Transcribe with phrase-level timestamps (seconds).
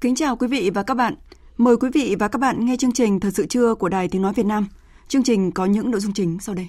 [0.00, 1.14] Kính chào quý vị và các bạn.
[1.56, 4.22] Mời quý vị và các bạn nghe chương trình Thời sự trưa của Đài Tiếng
[4.22, 4.66] Nói Việt Nam.
[5.08, 6.68] Chương trình có những nội dung chính sau đây.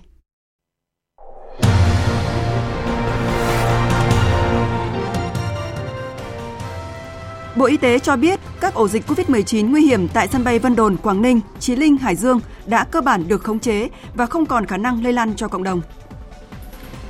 [7.55, 10.75] Bộ Y tế cho biết các ổ dịch COVID-19 nguy hiểm tại sân bay Vân
[10.75, 14.45] Đồn, Quảng Ninh, Chí Linh, Hải Dương đã cơ bản được khống chế và không
[14.45, 15.81] còn khả năng lây lan cho cộng đồng.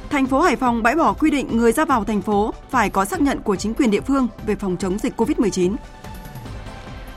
[0.10, 3.06] Thành phố Hải Phòng bãi bỏ quy định người ra vào thành phố phải có
[3.06, 5.76] xác nhận của chính quyền địa phương về phòng chống dịch COVID-19.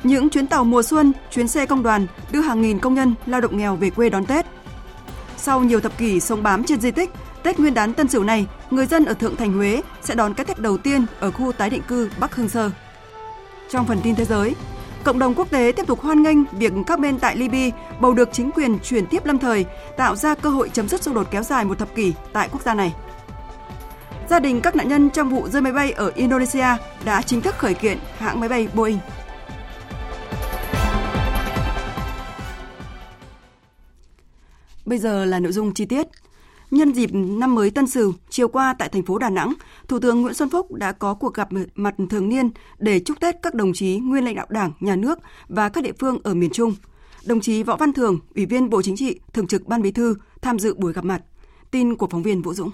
[0.05, 3.41] Những chuyến tàu mùa xuân, chuyến xe công đoàn đưa hàng nghìn công nhân lao
[3.41, 4.47] động nghèo về quê đón Tết.
[5.37, 7.11] Sau nhiều thập kỷ sống bám trên di tích,
[7.43, 10.47] Tết Nguyên đán Tân Sửu này, người dân ở Thượng Thành Huế sẽ đón cái
[10.47, 12.71] Tết đầu tiên ở khu tái định cư Bắc Hương Sơ.
[13.71, 14.55] Trong phần tin thế giới,
[15.05, 18.29] cộng đồng quốc tế tiếp tục hoan nghênh việc các bên tại Libya bầu được
[18.33, 19.65] chính quyền chuyển tiếp lâm thời,
[19.97, 22.63] tạo ra cơ hội chấm dứt xung đột kéo dài một thập kỷ tại quốc
[22.63, 22.95] gia này.
[24.31, 26.67] Gia đình các nạn nhân trong vụ rơi máy bay ở Indonesia
[27.05, 28.99] đã chính thức khởi kiện hãng máy bay Boeing.
[34.85, 36.07] Bây giờ là nội dung chi tiết.
[36.71, 39.55] Nhân dịp năm mới Tân Sửu, chiều qua tại thành phố Đà Nẵng,
[39.89, 43.35] Thủ tướng Nguyễn Xuân Phúc đã có cuộc gặp mặt thường niên để chúc Tết
[43.43, 45.19] các đồng chí nguyên lãnh đạo Đảng, Nhà nước
[45.49, 46.75] và các địa phương ở miền Trung.
[47.25, 50.15] Đồng chí Võ Văn Thường, Ủy viên Bộ Chính trị, Thường trực Ban Bí thư
[50.43, 51.23] tham dự buổi gặp mặt.
[51.71, 52.71] Tin của phóng viên Vũ Dũng.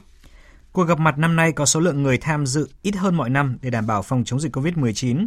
[0.73, 3.59] Cuộc gặp mặt năm nay có số lượng người tham dự ít hơn mọi năm
[3.63, 5.27] để đảm bảo phòng chống dịch COVID-19.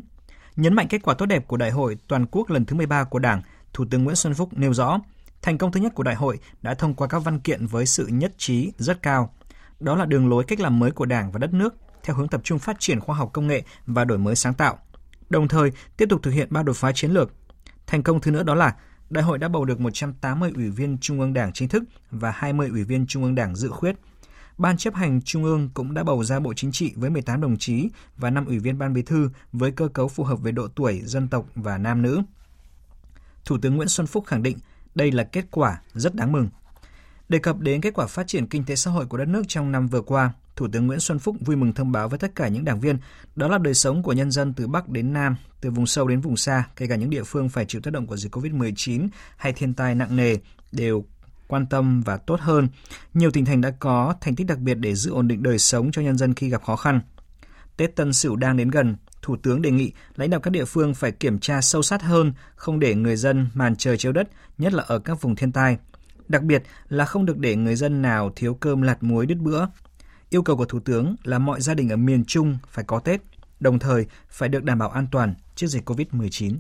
[0.56, 3.20] Nhấn mạnh kết quả tốt đẹp của Đại hội toàn quốc lần thứ 13 của
[3.20, 3.42] Đảng,
[3.74, 5.00] Thủ tướng Nguyễn Xuân Phúc nêu rõ–
[5.44, 8.08] Thành công thứ nhất của đại hội đã thông qua các văn kiện với sự
[8.08, 9.34] nhất trí rất cao.
[9.80, 12.42] Đó là đường lối cách làm mới của Đảng và đất nước theo hướng tập
[12.44, 14.78] trung phát triển khoa học công nghệ và đổi mới sáng tạo.
[15.30, 17.34] Đồng thời, tiếp tục thực hiện ba đột phá chiến lược.
[17.88, 18.76] Thành công thứ nữa đó là
[19.10, 22.70] đại hội đã bầu được 180 ủy viên Trung ương Đảng chính thức và 20
[22.70, 23.96] ủy viên Trung ương Đảng dự khuyết.
[24.58, 27.58] Ban chấp hành Trung ương cũng đã bầu ra Bộ Chính trị với 18 đồng
[27.58, 30.68] chí và 5 ủy viên Ban Bí thư với cơ cấu phù hợp về độ
[30.68, 32.22] tuổi, dân tộc và nam nữ.
[33.46, 34.58] Thủ tướng Nguyễn Xuân Phúc khẳng định
[34.96, 36.50] đây là kết quả rất đáng mừng.
[37.30, 39.72] Đề cập đến kết quả phát triển kinh tế xã hội của đất nước trong
[39.72, 42.48] năm vừa qua, Thủ tướng Nguyễn Xuân Phúc vui mừng thông báo với tất cả
[42.48, 42.98] những đảng viên
[43.36, 46.22] đó là đời sống của nhân dân từ Bắc đến Nam, từ vùng sâu đến
[46.22, 49.54] vùng xa, kể cả những địa phương phải chịu tác động của dịch COVID-19 hay
[49.54, 50.38] thiên tai nặng nề
[50.72, 51.06] đều
[51.48, 52.68] quan tâm và tốt hơn.
[53.14, 55.92] Nhiều tỉnh thành đã có thành tích đặc biệt để giữ ổn định đời sống
[55.92, 57.02] cho nhân dân khi gặp khó khăn.
[57.78, 60.94] Tết Tân Sửu đang đến gần, Thủ tướng đề nghị lãnh đạo các địa phương
[60.94, 64.74] phải kiểm tra sâu sát hơn, không để người dân màn trời chiếu đất, nhất
[64.74, 65.78] là ở các vùng thiên tai.
[66.28, 69.66] Đặc biệt là không được để người dân nào thiếu cơm lạt muối đứt bữa.
[70.30, 73.22] Yêu cầu của Thủ tướng là mọi gia đình ở miền Trung phải có Tết,
[73.60, 76.58] đồng thời phải được đảm bảo an toàn trước dịch COVID-19.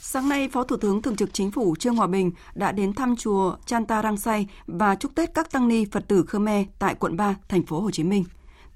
[0.00, 3.16] Sáng nay, Phó Thủ tướng Thường trực Chính phủ Trương Hòa Bình đã đến thăm
[3.16, 7.16] chùa Chanta Rang Say và chúc Tết các tăng ni Phật tử Khmer tại quận
[7.16, 8.24] 3, thành phố Hồ Chí Minh.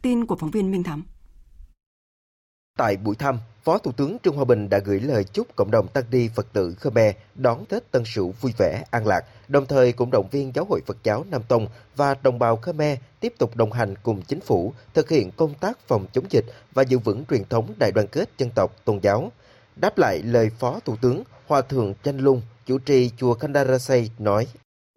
[0.02, 1.02] Tin của phóng viên Minh Thắm.
[2.76, 5.88] Tại buổi thăm, Phó Thủ tướng Trương Hòa Bình đã gửi lời chúc cộng đồng
[5.88, 9.92] Tăng ni Phật tử Khmer đón Tết Tân Sửu vui vẻ, an lạc, đồng thời
[9.92, 13.56] cũng động viên Giáo hội Phật giáo Nam Tông và đồng bào Khmer tiếp tục
[13.56, 16.44] đồng hành cùng chính phủ thực hiện công tác phòng chống dịch
[16.74, 19.32] và giữ vững truyền thống đại đoàn kết dân tộc tôn giáo.
[19.76, 24.46] Đáp lại lời Phó Thủ tướng, Hòa Thượng Chanh Lung, chủ trì chùa Khandarasay nói.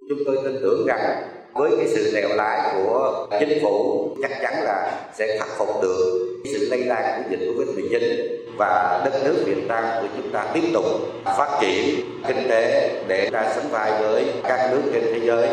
[0.09, 4.53] Chúng tôi tin tưởng rằng với cái sự lèo lái của chính phủ chắc chắn
[4.63, 9.67] là sẽ khắc phục được sự lây lan của dịch Covid-19 và đất nước Việt
[9.67, 10.85] Nam của chúng ta tiếp tục
[11.25, 11.95] phát triển
[12.27, 15.49] kinh tế để ra sánh vai với các nước trên thế giới.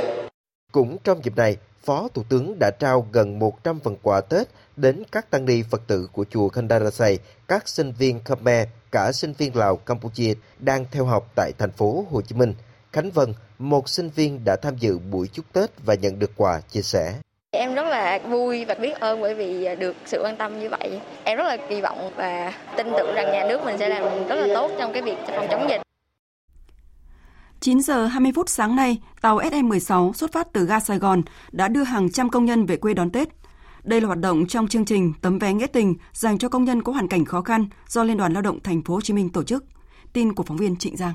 [0.73, 5.03] Cũng trong dịp này, Phó Thủ tướng đã trao gần 100 phần quà Tết đến
[5.13, 7.19] các tăng ni Phật tử của chùa Khandarasay,
[7.49, 12.05] các sinh viên Khmer, cả sinh viên Lào, Campuchia đang theo học tại thành phố
[12.11, 12.55] Hồ Chí Minh.
[12.93, 16.61] Khánh Vân, một sinh viên đã tham dự buổi chúc Tết và nhận được quà
[16.61, 17.21] chia sẻ.
[17.51, 21.01] Em rất là vui và biết ơn bởi vì được sự quan tâm như vậy.
[21.25, 24.35] Em rất là kỳ vọng và tin tưởng rằng nhà nước mình sẽ làm rất
[24.35, 25.81] là tốt trong cái việc phòng chống dịch.
[27.61, 31.23] 9 giờ 20 phút sáng nay, tàu SE16 xuất phát từ ga Sài Gòn
[31.53, 33.29] đã đưa hàng trăm công nhân về quê đón Tết.
[33.83, 36.83] Đây là hoạt động trong chương trình Tấm vé nghĩa tình dành cho công nhân
[36.83, 39.29] có hoàn cảnh khó khăn do Liên đoàn Lao động Thành phố Hồ Chí Minh
[39.33, 39.65] tổ chức.
[40.13, 41.15] Tin của phóng viên Trịnh Giang.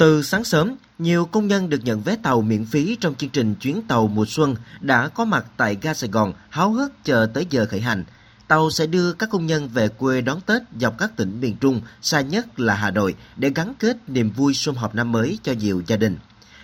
[0.00, 3.54] Từ sáng sớm, nhiều công nhân được nhận vé tàu miễn phí trong chương trình
[3.54, 7.46] chuyến tàu mùa xuân đã có mặt tại ga Sài Gòn háo hức chờ tới
[7.50, 8.04] giờ khởi hành.
[8.48, 11.80] Tàu sẽ đưa các công nhân về quê đón Tết dọc các tỉnh miền Trung,
[12.02, 15.52] xa nhất là Hà Nội, để gắn kết niềm vui xuân họp năm mới cho
[15.52, 16.18] nhiều gia đình.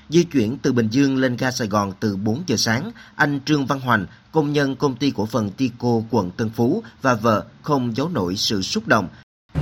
[0.08, 3.66] Di chuyển từ Bình Dương lên ga Sài Gòn từ 4 giờ sáng, anh Trương
[3.66, 7.96] Văn Hoành, công nhân công ty cổ phần Tico quận Tân Phú và vợ không
[7.96, 9.08] giấu nổi sự xúc động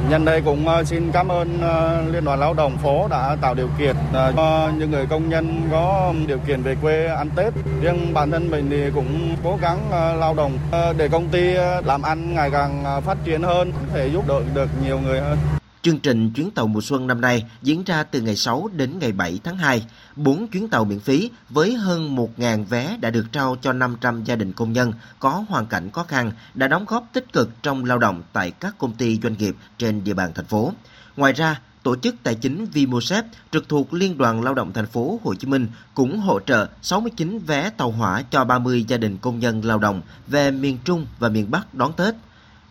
[0.08, 3.54] Nhân đây cũng ờ, xin cảm ơn ờ, Liên đoàn Lao động phố đã tạo
[3.54, 7.52] điều kiện ờ, cho những người công nhân có điều kiện về quê ăn Tết.
[7.82, 9.78] Riêng bản thân mình thì cũng cố gắng
[10.20, 10.58] lao động
[10.96, 11.54] để công ty
[11.84, 15.38] làm ăn ngày càng phát triển hơn, có thể giúp đỡ được nhiều người hơn.
[15.84, 19.12] Chương trình chuyến tàu mùa xuân năm nay diễn ra từ ngày 6 đến ngày
[19.12, 19.86] 7 tháng 2.
[20.16, 24.36] 4 chuyến tàu miễn phí với hơn 1.000 vé đã được trao cho 500 gia
[24.36, 27.98] đình công nhân có hoàn cảnh khó khăn đã đóng góp tích cực trong lao
[27.98, 30.72] động tại các công ty doanh nghiệp trên địa bàn thành phố.
[31.16, 35.20] Ngoài ra, tổ chức tài chính Vimosep trực thuộc Liên đoàn Lao động thành phố
[35.24, 39.38] Hồ Chí Minh cũng hỗ trợ 69 vé tàu hỏa cho 30 gia đình công
[39.38, 42.14] nhân lao động về miền Trung và miền Bắc đón Tết.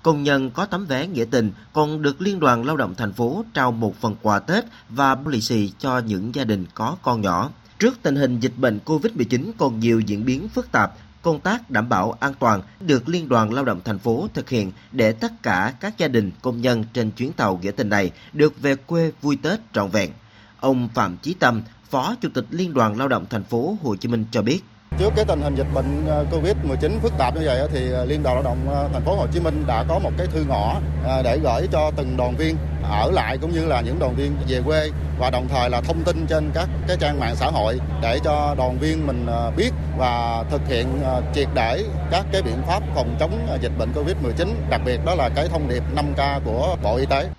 [0.04, 3.46] Công nhân có tấm vé nghĩa tình còn được Liên đoàn Lao động thành phố
[3.54, 7.50] trao một phần quà Tết và lì xì cho những gia đình có con nhỏ.
[7.80, 11.90] Trước tình hình dịch bệnh COVID-19 còn nhiều diễn biến phức tạp, công tác đảm
[11.90, 15.74] bảo an toàn được Liên đoàn Lao động thành phố thực hiện để tất cả
[15.80, 19.36] các gia đình công nhân trên chuyến tàu nghĩa tình này được về quê vui
[19.36, 20.12] Tết trọn vẹn.
[20.60, 24.08] Ông Phạm Chí Tâm, Phó Chủ tịch Liên đoàn Lao động thành phố Hồ Chí
[24.08, 24.62] Minh cho biết.
[25.00, 28.24] Trước cái tình hình dịch bệnh ờ, Covid-19 phức tạp như vậy thì ờ, Liên
[28.24, 30.80] đoàn Lao động ờ, thành phố Hồ Chí Minh đã có một cái thư ngõ
[31.24, 34.62] để gửi cho từng đoàn viên ở lại cũng như là những đoàn viên về
[34.66, 38.20] quê và đồng thời là thông tin trên các cái trang mạng xã hội để
[38.24, 40.88] cho đoàn viên mình biết và thực hiện
[41.36, 45.30] triệt để các cái biện pháp phòng chống dịch bệnh Covid-19, đặc biệt đó là
[45.36, 47.30] cái thông điệp 5K của Bộ Y tế.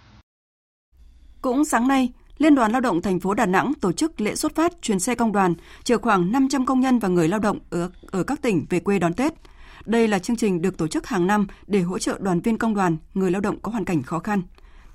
[1.42, 2.08] Cũng sáng nay,
[2.38, 5.14] Liên đoàn Lao động thành phố Đà Nẵng tổ chức lễ xuất phát chuyến xe
[5.14, 5.54] công đoàn
[5.84, 8.98] chở khoảng 500 công nhân và người lao động ở, ở các tỉnh về quê
[8.98, 9.32] đón Tết.
[9.86, 12.74] Đây là chương trình được tổ chức hàng năm để hỗ trợ đoàn viên công
[12.74, 14.42] đoàn, người lao động có hoàn cảnh khó khăn.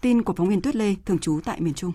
[0.01, 1.91] Tin của phóng viên Tuyết Lê thường trú tại miền Trung.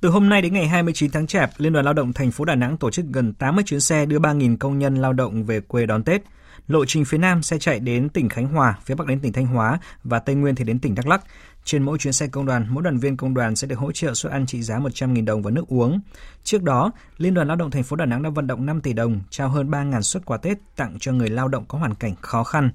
[0.00, 2.54] Từ hôm nay đến ngày 29 tháng Chạp, Liên đoàn Lao động thành phố Đà
[2.54, 5.86] Nẵng tổ chức gần 80 chuyến xe đưa 3.000 công nhân lao động về quê
[5.86, 6.22] đón Tết.
[6.68, 9.46] Lộ trình phía Nam sẽ chạy đến tỉnh Khánh Hòa, phía Bắc đến tỉnh Thanh
[9.46, 11.24] Hóa và Tây Nguyên thì đến tỉnh Đắk Lắk.
[11.64, 14.14] Trên mỗi chuyến xe công đoàn, mỗi đoàn viên công đoàn sẽ được hỗ trợ
[14.14, 16.00] suất ăn trị giá 100.000 đồng và nước uống.
[16.44, 18.92] Trước đó, Liên đoàn Lao động thành phố Đà Nẵng đã vận động 5 tỷ
[18.92, 22.14] đồng, trao hơn 3.000 suất quà Tết tặng cho người lao động có hoàn cảnh
[22.20, 22.70] khó khăn.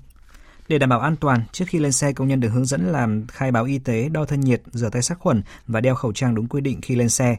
[0.68, 3.28] Để đảm bảo an toàn, trước khi lên xe, công nhân được hướng dẫn làm
[3.28, 6.36] khai báo y tế, đo thân nhiệt, rửa tay sát khuẩn và đeo khẩu trang
[6.36, 7.38] đúng quy định khi lên xe.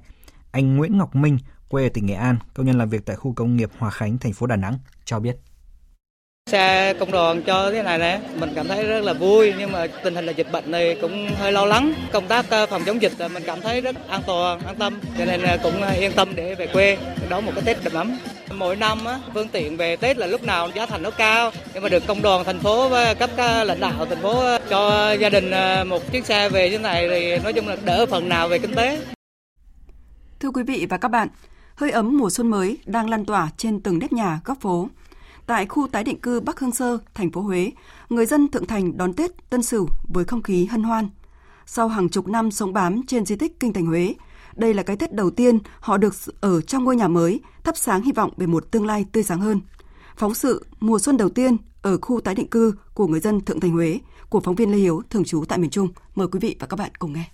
[0.50, 1.38] Anh Nguyễn Ngọc Minh,
[1.68, 4.18] quê ở tỉnh Nghệ An, công nhân làm việc tại khu công nghiệp Hòa Khánh,
[4.18, 5.36] thành phố Đà Nẵng, cho biết.
[6.50, 9.86] Xe công đoàn cho thế này nè, mình cảm thấy rất là vui nhưng mà
[10.04, 11.92] tình hình là dịch bệnh này cũng hơi lo lắng.
[12.12, 15.24] Công tác ờ, phòng chống dịch mình cảm thấy rất an toàn, an tâm cho
[15.24, 16.98] nên ờ, cũng ờ, yên tâm để về quê
[17.28, 18.18] đón một cái Tết đầm ấm.
[18.54, 18.98] Mỗi năm
[19.34, 22.22] phương tiện về Tết là lúc nào giá thành nó cao nhưng mà được công
[22.22, 25.50] đoàn thành phố và cấp lãnh đạo thành phố cho gia đình
[25.88, 28.74] một chiếc xe về như này thì nói chung là đỡ phần nào về kinh
[28.74, 29.00] tế.
[30.40, 31.28] Thưa quý vị và các bạn,
[31.74, 34.88] hơi ấm mùa xuân mới đang lan tỏa trên từng nếp nhà, góc phố
[35.50, 37.70] tại khu tái định cư Bắc Hương Sơ, thành phố Huế,
[38.08, 41.08] người dân Thượng Thành đón Tết Tân Sửu với không khí hân hoan.
[41.66, 44.14] Sau hàng chục năm sống bám trên di tích kinh thành Huế,
[44.56, 48.02] đây là cái Tết đầu tiên họ được ở trong ngôi nhà mới, thắp sáng
[48.02, 49.60] hy vọng về một tương lai tươi sáng hơn.
[50.16, 53.60] Phóng sự mùa xuân đầu tiên ở khu tái định cư của người dân Thượng
[53.60, 55.88] Thành Huế của phóng viên Lê Hiếu thường trú tại miền Trung.
[56.14, 57.24] Mời quý vị và các bạn cùng nghe.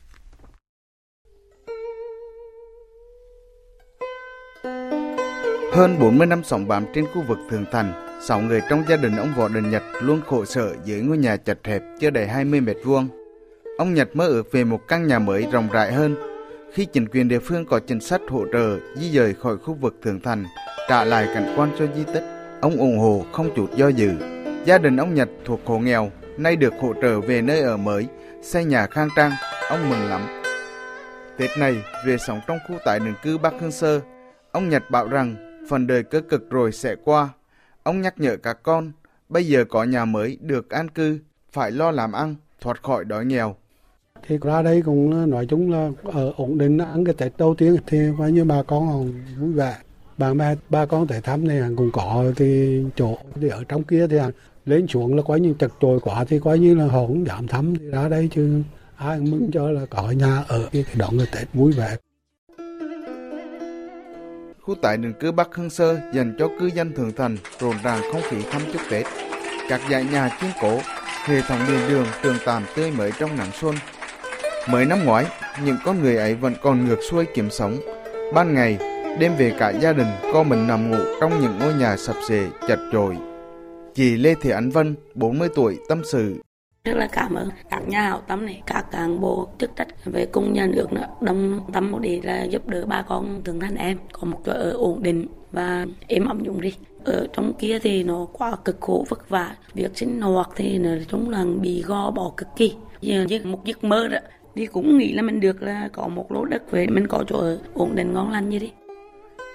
[5.73, 9.16] Hơn 40 năm sống bám trên khu vực Thượng Thành, Sáu người trong gia đình
[9.16, 12.61] ông Võ Đình Nhật luôn khổ sở dưới ngôi nhà chật hẹp chưa đầy 20
[12.61, 13.08] mét vuông.
[13.78, 16.16] Ông Nhật mơ ước về một căn nhà mới rộng rãi hơn.
[16.73, 19.94] Khi chính quyền địa phương có chính sách hỗ trợ di dời khỏi khu vực
[20.02, 20.44] thượng thành,
[20.88, 22.25] trả lại cảnh quan cho di tích,
[22.61, 24.12] ông ủng hộ không chút do dự.
[24.64, 28.06] Gia đình ông Nhật thuộc hộ nghèo, nay được hỗ trợ về nơi ở mới,
[28.42, 29.32] xây nhà khang trang,
[29.68, 30.20] ông mừng lắm.
[31.37, 34.00] Tết này, về sống trong khu tái định cư Bắc Hương Sơ,
[34.52, 35.35] ông Nhật bảo rằng
[35.68, 37.28] phần đời cơ cực rồi sẽ qua,
[37.87, 38.93] Ông nhắc nhở các con,
[39.28, 41.19] bây giờ có nhà mới được an cư,
[41.52, 43.57] phải lo làm ăn, thoát khỏi đói nghèo.
[44.26, 47.55] Thì ra đây cũng ờ, nói chung là ở ổn định ăn cái Tết đầu
[47.55, 49.76] tiên thì coi như bà con còn vui vẻ.
[50.19, 54.07] Bà mẹ ba con thể thăm này cũng có thì chỗ thì ở trong kia
[54.11, 54.16] thì
[54.64, 57.47] lên xuống là coi như chật chội quá thì coi như là họ cũng giảm
[57.47, 58.62] thăm thì ra đây chứ
[58.97, 61.97] ai cũng mừng cho là có nhà ở cái đón người Tết vui vẻ
[64.66, 68.00] khu tại định cư Bắc Hưng Sơ dành cho cư dân Thượng Thành rộn ràng
[68.12, 69.06] không khí thăm chúc Tết.
[69.68, 70.78] các dãy nhà kiên cố,
[71.25, 73.75] hệ thống điện đường tường tạm tươi mới trong nắng xuân.
[74.70, 75.26] Mới năm ngoái,
[75.64, 77.76] những con người ấy vẫn còn ngược xuôi kiếm sống.
[78.35, 78.78] Ban ngày,
[79.18, 82.46] đêm về cả gia đình co mình nằm ngủ trong những ngôi nhà sập xệ
[82.68, 83.16] chật chội.
[83.94, 86.35] Chị Lê Thị Ánh Vân, 40 tuổi, tâm sự.
[86.87, 90.26] Rất là cảm ơn các nhà hảo tâm này, các cán bộ chức trách về
[90.26, 93.99] cùng nhà nước nữa, đồng tâm để là giúp đỡ bà con thường thanh em
[94.12, 96.75] có một chỗ ở ổn định và êm ấm dụng đi.
[97.05, 100.90] Ở trong kia thì nó quá cực khổ vất vả, việc sinh hoạt thì nó
[101.09, 102.75] chúng là bị gò bỏ cực kỳ.
[103.00, 104.19] Giờ một giấc mơ đó,
[104.57, 107.38] thì cũng nghĩ là mình được là có một lô đất về mình có chỗ
[107.38, 108.73] ở ổn định ngon lành như đi.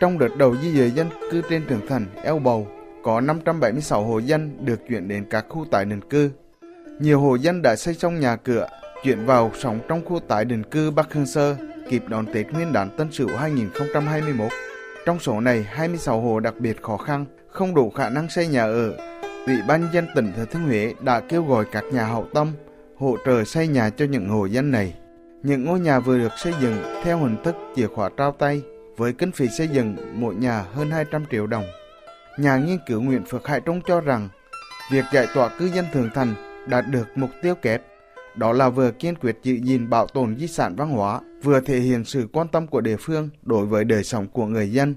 [0.02, 2.68] Trong đợt đầu di dời dân cư trên Trường Thành, Eo Bầu,
[3.04, 6.32] có 576 hộ dân được chuyển đến các khu tái định cư.
[7.00, 8.68] Nhiều hộ dân đã xây xong nhà cửa,
[9.04, 11.56] chuyển vào sống trong khu tái định cư Bắc Hương Sơ,
[11.90, 14.52] kịp đón Tết Nguyên đán Tân Sửu 2021.
[15.06, 18.64] Trong số này, 26 hộ đặc biệt khó khăn, không đủ khả năng xây nhà
[18.64, 18.94] ở.
[19.48, 22.52] Ủy ban dân tỉnh Thừa Thiên Huế đã kêu gọi các nhà hậu tâm
[22.98, 24.94] hỗ trợ xây nhà cho những hộ dân này.
[25.44, 28.62] Những ngôi nhà vừa được xây dựng theo hình thức chìa khóa trao tay
[28.98, 31.64] với kinh phí xây dựng mỗi nhà hơn 200 triệu đồng.
[32.38, 34.30] Nhà nghiên cứu Nguyễn Phước Hải Trung cho rằng
[34.92, 37.82] việc giải tỏa cư dân thường thành đạt được mục tiêu kép,
[38.36, 41.80] đó là vừa kiên quyết giữ gìn bảo tồn di sản văn hóa, vừa thể
[41.80, 44.96] hiện sự quan tâm của địa phương đối với đời sống của người dân.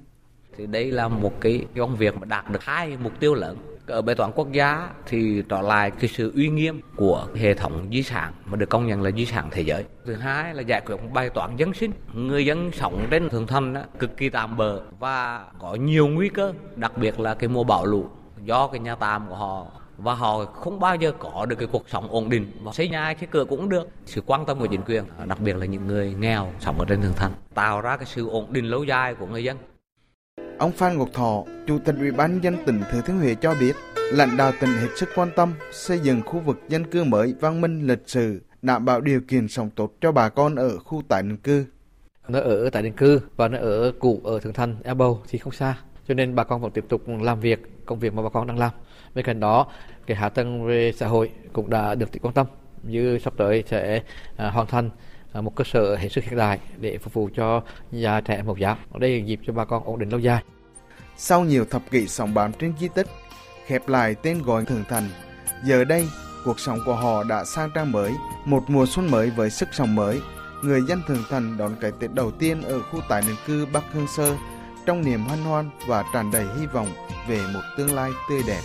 [0.57, 3.57] Thì đây là một cái công việc mà đạt được hai mục tiêu lớn
[3.87, 7.89] ở bài toán quốc gia thì trở lại cái sự uy nghiêm của hệ thống
[7.93, 9.85] di sản mà được công nhận là di sản thế giới.
[10.07, 11.91] Thứ hai là giải quyết một bài toán dân sinh.
[12.13, 16.29] Người dân sống trên thượng thành đó, cực kỳ tạm bờ và có nhiều nguy
[16.29, 18.07] cơ, đặc biệt là cái mùa bão lũ
[18.45, 19.67] do cái nhà tạm của họ
[19.99, 22.53] và họ không bao giờ có được cái cuộc sống ổn định.
[22.63, 23.89] Và xây nhà cái cửa cũng được.
[24.07, 27.03] Sự quan tâm của chính quyền đặc biệt là những người nghèo sống ở trên
[27.03, 29.57] thượng thành tạo ra cái sự ổn định lâu dài của người dân.
[30.59, 33.73] Ông Phan Ngọc Thọ, Chủ tịch Ủy ban dân tỉnh Thừa Thiên Huế cho biết,
[34.13, 37.61] lãnh đạo tỉnh hết sức quan tâm xây dựng khu vực dân cư mới văn
[37.61, 41.23] minh lịch sử, đảm bảo điều kiện sống tốt cho bà con ở khu tái
[41.23, 41.67] định cư.
[42.29, 45.39] Nó ở tái định cư và nó ở cũ ở Thượng Thành, Eo Bầu thì
[45.39, 48.29] không xa, cho nên bà con vẫn tiếp tục làm việc, công việc mà bà
[48.29, 48.73] con đang làm.
[49.15, 49.67] Bên cạnh đó,
[50.07, 52.47] cái hạ tầng về xã hội cũng đã được tỉnh quan tâm,
[52.83, 54.03] như sắp tới sẽ
[54.37, 54.91] à, hoàn thành
[55.33, 58.57] à, một cơ sở hết sức hiện đại để phục vụ cho nhà trẻ mẫu
[58.57, 58.77] giáo.
[58.99, 60.43] Đây là dịp cho bà con ổn định lâu dài.
[61.17, 63.07] Sau nhiều thập kỷ sống bám trên di tích,
[63.67, 65.09] khép lại tên gọi Thường Thành,
[65.65, 66.09] giờ đây
[66.45, 68.13] cuộc sống của họ đã sang trang mới,
[68.45, 70.21] một mùa xuân mới với sức sống mới.
[70.63, 73.85] Người dân Thường Thành đón cái Tết đầu tiên ở khu tái định cư Bắc
[73.93, 74.35] Hương Sơ
[74.87, 76.89] trong niềm hân hoan và tràn đầy hy vọng
[77.29, 78.61] về một tương lai tươi đẹp.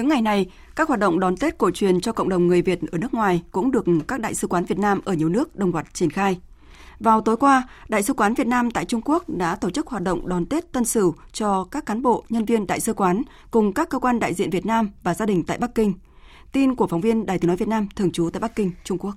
[0.00, 2.78] Những ngày này, các hoạt động đón Tết cổ truyền cho cộng đồng người Việt
[2.92, 5.72] ở nước ngoài cũng được các đại sứ quán Việt Nam ở nhiều nước đồng
[5.72, 6.38] loạt triển khai.
[7.00, 10.02] Vào tối qua, Đại sứ quán Việt Nam tại Trung Quốc đã tổ chức hoạt
[10.02, 13.72] động đón Tết Tân Sửu cho các cán bộ, nhân viên đại sứ quán cùng
[13.72, 15.92] các cơ quan đại diện Việt Nam và gia đình tại Bắc Kinh.
[16.52, 18.98] Tin của phóng viên Đài Tiếng nói Việt Nam thường trú tại Bắc Kinh, Trung
[18.98, 19.14] Quốc.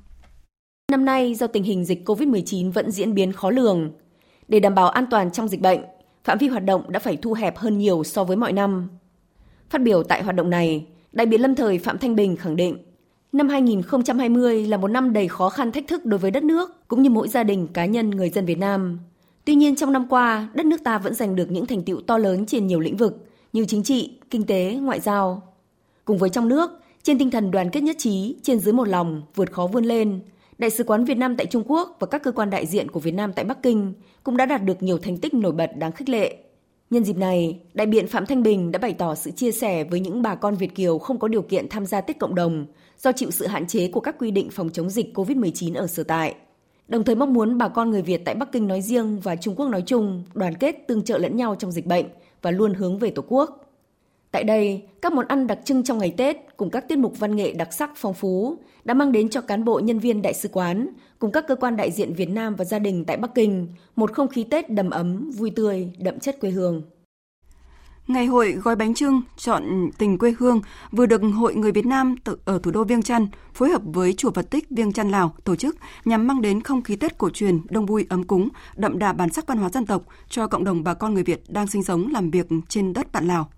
[0.91, 3.91] Năm nay do tình hình dịch COVID-19 vẫn diễn biến khó lường,
[4.47, 5.79] để đảm bảo an toàn trong dịch bệnh,
[6.23, 8.89] phạm vi hoạt động đã phải thu hẹp hơn nhiều so với mọi năm.
[9.69, 12.77] Phát biểu tại hoạt động này, đại biểu lâm thời Phạm Thanh Bình khẳng định,
[13.31, 17.01] năm 2020 là một năm đầy khó khăn thách thức đối với đất nước cũng
[17.01, 18.99] như mỗi gia đình cá nhân người dân Việt Nam.
[19.45, 22.17] Tuy nhiên trong năm qua, đất nước ta vẫn giành được những thành tựu to
[22.17, 25.41] lớn trên nhiều lĩnh vực như chính trị, kinh tế, ngoại giao.
[26.05, 26.71] Cùng với trong nước,
[27.03, 30.19] trên tinh thần đoàn kết nhất trí, trên dưới một lòng, vượt khó vươn lên,
[30.57, 32.99] Đại sứ quán Việt Nam tại Trung Quốc và các cơ quan đại diện của
[32.99, 33.93] Việt Nam tại Bắc Kinh
[34.23, 36.37] cũng đã đạt được nhiều thành tích nổi bật đáng khích lệ.
[36.93, 39.99] Nhân dịp này, đại biện Phạm Thanh Bình đã bày tỏ sự chia sẻ với
[39.99, 42.65] những bà con Việt Kiều không có điều kiện tham gia Tết cộng đồng
[42.99, 46.03] do chịu sự hạn chế của các quy định phòng chống dịch COVID-19 ở sở
[46.03, 46.35] tại.
[46.87, 49.55] Đồng thời mong muốn bà con người Việt tại Bắc Kinh nói riêng và Trung
[49.55, 52.05] Quốc nói chung đoàn kết tương trợ lẫn nhau trong dịch bệnh
[52.41, 53.62] và luôn hướng về Tổ quốc.
[54.33, 57.35] Tại đây, các món ăn đặc trưng trong ngày Tết cùng các tiết mục văn
[57.35, 60.49] nghệ đặc sắc phong phú đã mang đến cho cán bộ nhân viên đại sứ
[60.53, 60.87] quán
[61.19, 64.13] cùng các cơ quan đại diện Việt Nam và gia đình tại Bắc Kinh một
[64.13, 66.81] không khí Tết đầm ấm, vui tươi, đậm chất quê hương.
[68.07, 70.61] Ngày hội gói bánh trưng chọn tình quê hương
[70.91, 74.31] vừa được Hội Người Việt Nam ở thủ đô Viêng Chăn phối hợp với Chùa
[74.31, 75.75] Phật Tích Viêng Chăn Lào tổ chức
[76.05, 79.29] nhằm mang đến không khí Tết cổ truyền đông vui ấm cúng, đậm đà bản
[79.29, 82.07] sắc văn hóa dân tộc cho cộng đồng bà con người Việt đang sinh sống
[82.11, 83.49] làm việc trên đất bạn Lào.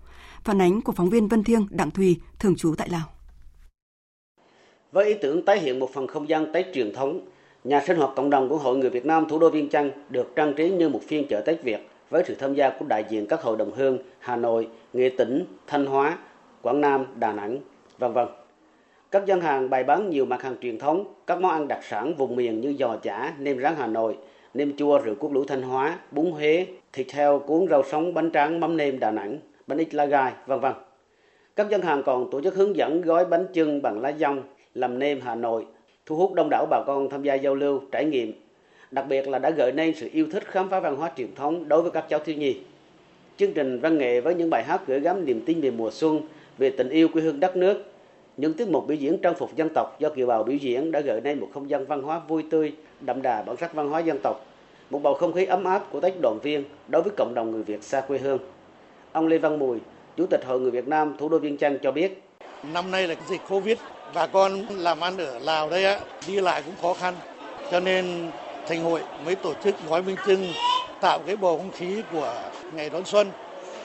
[0.46, 3.02] Phản ánh của phóng viên Vân Thiêng, Đặng Thùy, thường trú tại Lào.
[4.92, 7.20] Với ý tưởng tái hiện một phần không gian Tết truyền thống,
[7.64, 10.32] nhà sinh hoạt cộng đồng của Hội Người Việt Nam thủ đô Viên Chăn được
[10.36, 13.26] trang trí như một phiên chợ Tết Việt với sự tham gia của đại diện
[13.26, 16.18] các hội đồng hương Hà Nội, Nghệ Tĩnh, Thanh Hóa,
[16.62, 17.58] Quảng Nam, Đà Nẵng,
[17.98, 18.28] vân vân.
[19.10, 22.14] Các gian hàng bày bán nhiều mặt hàng truyền thống, các món ăn đặc sản
[22.16, 24.16] vùng miền như giò chả, nem rán Hà Nội,
[24.54, 28.30] nem chua rượu cốt lũ Thanh Hóa, bún Huế, thịt heo, cuốn rau sống, bánh
[28.32, 30.72] tráng, mắm nêm Đà Nẵng, bánh ít lá gai, vân vân.
[31.56, 34.42] Các gian hàng còn tổ chức hướng dẫn gói bánh chưng bằng lá dong,
[34.74, 35.66] làm nêm Hà Nội,
[36.06, 38.32] thu hút đông đảo bà con tham gia giao lưu, trải nghiệm
[38.90, 41.68] đặc biệt là đã gợi nên sự yêu thích khám phá văn hóa truyền thống
[41.68, 42.56] đối với các cháu thiếu nhi.
[43.36, 46.20] Chương trình văn nghệ với những bài hát gửi gắm niềm tin về mùa xuân,
[46.58, 47.84] về tình yêu quê hương đất nước,
[48.36, 51.00] những tiết mục biểu diễn trang phục dân tộc do kiều bào biểu diễn đã
[51.00, 54.00] gợi nên một không gian văn hóa vui tươi, đậm đà bản sắc văn hóa
[54.00, 54.46] dân tộc,
[54.90, 57.62] một bầu không khí ấm áp của Tết đoàn viên đối với cộng đồng người
[57.62, 58.38] Việt xa quê hương.
[59.16, 59.78] Ông Lê Văn Mùi,
[60.16, 62.22] Chủ tịch Hội người Việt Nam thủ đô Viên Chăn cho biết.
[62.72, 63.78] Năm nay là dịch Covid,
[64.14, 67.14] bà con làm ăn ở Lào đây á, đi lại cũng khó khăn.
[67.70, 68.30] Cho nên
[68.68, 70.46] thành hội mới tổ chức gói bánh trưng
[71.00, 72.34] tạo cái bầu không khí của
[72.74, 73.30] ngày đón xuân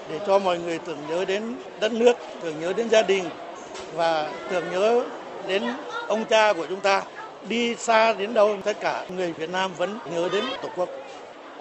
[0.09, 3.23] để cho mọi người tưởng nhớ đến đất nước, tưởng nhớ đến gia đình
[3.95, 5.03] và tưởng nhớ
[5.47, 5.63] đến
[6.07, 7.01] ông cha của chúng ta.
[7.49, 10.89] Đi xa đến đâu tất cả người Việt Nam vẫn nhớ đến Tổ quốc.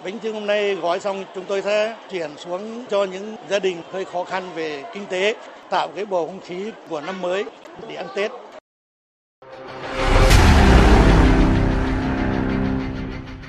[0.03, 3.81] Bánh trưng hôm nay gói xong chúng tôi sẽ chuyển xuống cho những gia đình
[3.91, 5.35] hơi khó khăn về kinh tế,
[5.69, 7.45] tạo cái bầu không khí của năm mới
[7.89, 8.31] để ăn Tết.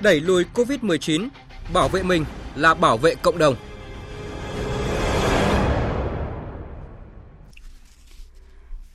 [0.03, 1.29] đẩy lùi Covid-19,
[1.73, 2.25] bảo vệ mình
[2.57, 3.57] là bảo vệ cộng đồng.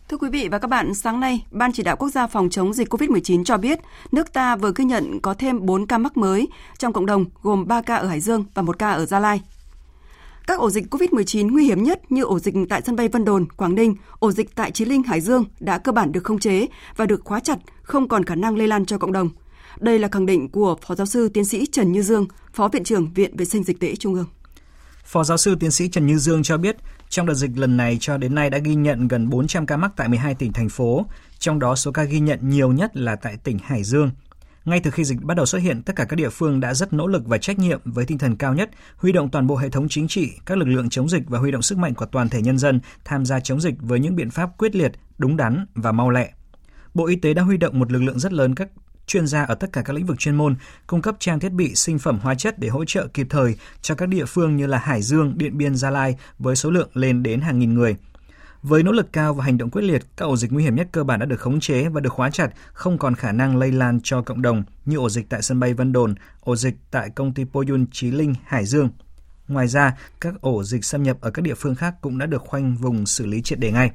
[0.09, 2.73] Thưa quý vị và các bạn, sáng nay, Ban chỉ đạo quốc gia phòng chống
[2.73, 3.79] dịch COVID-19 cho biết
[4.11, 6.47] nước ta vừa ghi nhận có thêm 4 ca mắc mới
[6.77, 9.41] trong cộng đồng, gồm 3 ca ở Hải Dương và 1 ca ở Gia Lai.
[10.47, 13.45] Các ổ dịch COVID-19 nguy hiểm nhất như ổ dịch tại sân bay Vân Đồn,
[13.45, 16.67] Quảng Ninh, ổ dịch tại Chí Linh, Hải Dương đã cơ bản được khống chế
[16.95, 19.29] và được khóa chặt, không còn khả năng lây lan cho cộng đồng–
[19.79, 22.83] đây là khẳng định của Phó Giáo sư Tiến sĩ Trần Như Dương, Phó Viện
[22.83, 24.25] trưởng Viện Vệ sinh Dịch tễ Trung ương.
[25.07, 26.75] Phó giáo sư tiến sĩ Trần Như Dương cho biết,
[27.09, 29.91] trong đợt dịch lần này cho đến nay đã ghi nhận gần 400 ca mắc
[29.95, 31.05] tại 12 tỉnh thành phố,
[31.39, 34.11] trong đó số ca ghi nhận nhiều nhất là tại tỉnh Hải Dương.
[34.65, 36.93] Ngay từ khi dịch bắt đầu xuất hiện, tất cả các địa phương đã rất
[36.93, 39.69] nỗ lực và trách nhiệm với tinh thần cao nhất, huy động toàn bộ hệ
[39.69, 42.29] thống chính trị, các lực lượng chống dịch và huy động sức mạnh của toàn
[42.29, 45.65] thể nhân dân tham gia chống dịch với những biện pháp quyết liệt, đúng đắn
[45.75, 46.31] và mau lẹ.
[46.93, 48.69] Bộ Y tế đã huy động một lực lượng rất lớn các
[49.07, 50.55] chuyên gia ở tất cả các lĩnh vực chuyên môn,
[50.87, 53.95] cung cấp trang thiết bị, sinh phẩm hóa chất để hỗ trợ kịp thời cho
[53.95, 57.23] các địa phương như là Hải Dương, Điện Biên, Gia Lai với số lượng lên
[57.23, 57.95] đến hàng nghìn người.
[58.61, 60.87] Với nỗ lực cao và hành động quyết liệt, các ổ dịch nguy hiểm nhất
[60.91, 63.71] cơ bản đã được khống chế và được khóa chặt, không còn khả năng lây
[63.71, 67.09] lan cho cộng đồng như ổ dịch tại sân bay Vân Đồn, ổ dịch tại
[67.09, 68.89] công ty Poyun Chí Linh, Hải Dương.
[69.47, 72.41] Ngoài ra, các ổ dịch xâm nhập ở các địa phương khác cũng đã được
[72.41, 73.91] khoanh vùng xử lý triệt để ngay.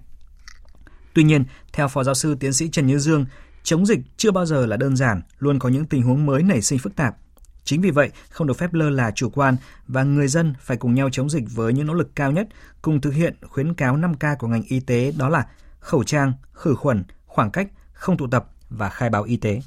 [1.15, 3.27] Tuy nhiên, theo Phó Giáo sư Tiến sĩ Trần Như Dương,
[3.63, 6.63] Chống dịch chưa bao giờ là đơn giản, luôn có những tình huống mới nảy
[6.63, 7.17] sinh phức tạp.
[7.65, 9.57] Chính vì vậy, không được phép lơ là chủ quan
[9.89, 12.49] và người dân phải cùng nhau chống dịch với những nỗ lực cao nhất,
[12.83, 15.47] cùng thực hiện khuyến cáo 5K của ngành y tế đó là
[15.81, 19.63] khẩu trang, khử khuẩn, khoảng cách, không tụ tập và khai báo y tế.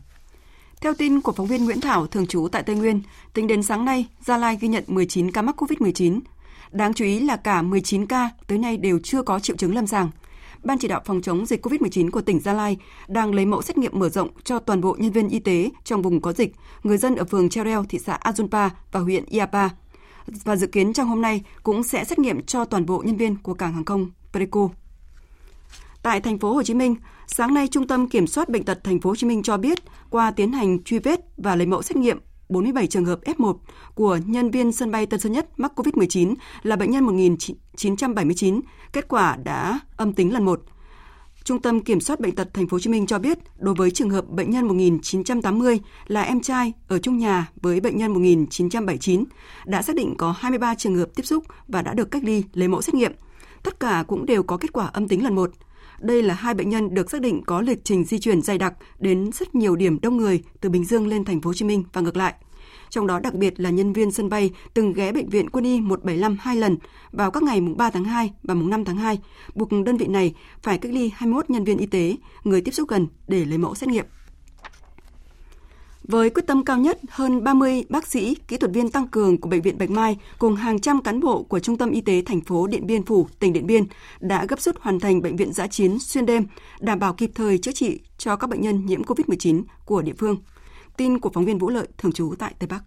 [0.82, 3.02] Theo tin của phóng viên Nguyễn Thảo, thường trú tại Tây Nguyên,
[3.34, 6.20] tính đến sáng nay, Gia Lai ghi nhận 19 ca mắc COVID-19.
[6.72, 9.88] Đáng chú ý là cả 19 ca tới nay đều chưa có triệu chứng lâm
[9.88, 10.10] sàng.
[10.66, 13.78] Ban chỉ đạo phòng chống dịch COVID-19 của tỉnh Gia Lai đang lấy mẫu xét
[13.78, 16.98] nghiệm mở rộng cho toàn bộ nhân viên y tế trong vùng có dịch, người
[16.98, 19.70] dân ở phường Treo thị xã Azunpa và huyện Iapa.
[20.28, 23.36] Và dự kiến trong hôm nay cũng sẽ xét nghiệm cho toàn bộ nhân viên
[23.36, 24.70] của cảng hàng không Preco.
[26.04, 26.96] Tại thành phố Hồ Chí Minh,
[27.28, 29.80] sáng nay Trung tâm Kiểm soát bệnh tật thành phố Hồ Chí Minh cho biết
[30.10, 32.20] qua tiến hành truy vết và lấy mẫu xét nghiệm
[32.50, 33.56] 47 trường hợp F1
[33.96, 38.62] của nhân viên sân bay Tân Sơn Nhất mắc COVID-19 là bệnh nhân 1979,
[38.94, 40.62] kết quả đã âm tính lần 1.
[41.44, 43.92] Trung tâm Kiểm soát bệnh tật thành phố Hồ Chí Minh cho biết, đối với
[43.92, 49.24] trường hợp bệnh nhân 1980 là em trai ở chung nhà với bệnh nhân 1979,
[49.66, 52.68] đã xác định có 23 trường hợp tiếp xúc và đã được cách ly lấy
[52.68, 53.12] mẫu xét nghiệm.
[53.64, 55.52] Tất cả cũng đều có kết quả âm tính lần 1.
[56.00, 58.74] Đây là hai bệnh nhân được xác định có lịch trình di chuyển dày đặc
[59.00, 61.84] đến rất nhiều điểm đông người từ Bình Dương lên thành phố Hồ Chí Minh
[61.94, 62.34] và ngược lại.
[62.90, 65.82] Trong đó đặc biệt là nhân viên sân bay từng ghé bệnh viện Quân y
[65.82, 66.78] 175 hai lần
[67.12, 69.20] vào các ngày mùng 3 tháng 2 và mùng 5 tháng 2,
[69.56, 72.90] buộc đơn vị này phải cách ly 21 nhân viên y tế, người tiếp xúc
[72.90, 74.06] gần để lấy mẫu xét nghiệm.
[76.08, 79.50] Với quyết tâm cao nhất, hơn 30 bác sĩ, kỹ thuật viên tăng cường của
[79.50, 82.42] Bệnh viện Bạch Mai cùng hàng trăm cán bộ của Trung tâm Y tế thành
[82.42, 83.84] phố Điện Biên Phủ, tỉnh Điện Biên
[84.20, 86.46] đã gấp rút hoàn thành bệnh viện giã chiến xuyên đêm,
[86.80, 90.38] đảm bảo kịp thời chữa trị cho các bệnh nhân nhiễm COVID-19 của địa phương.
[90.98, 92.84] Tin của phóng viên Vũ Lợi, thường trú tại Tây Bắc.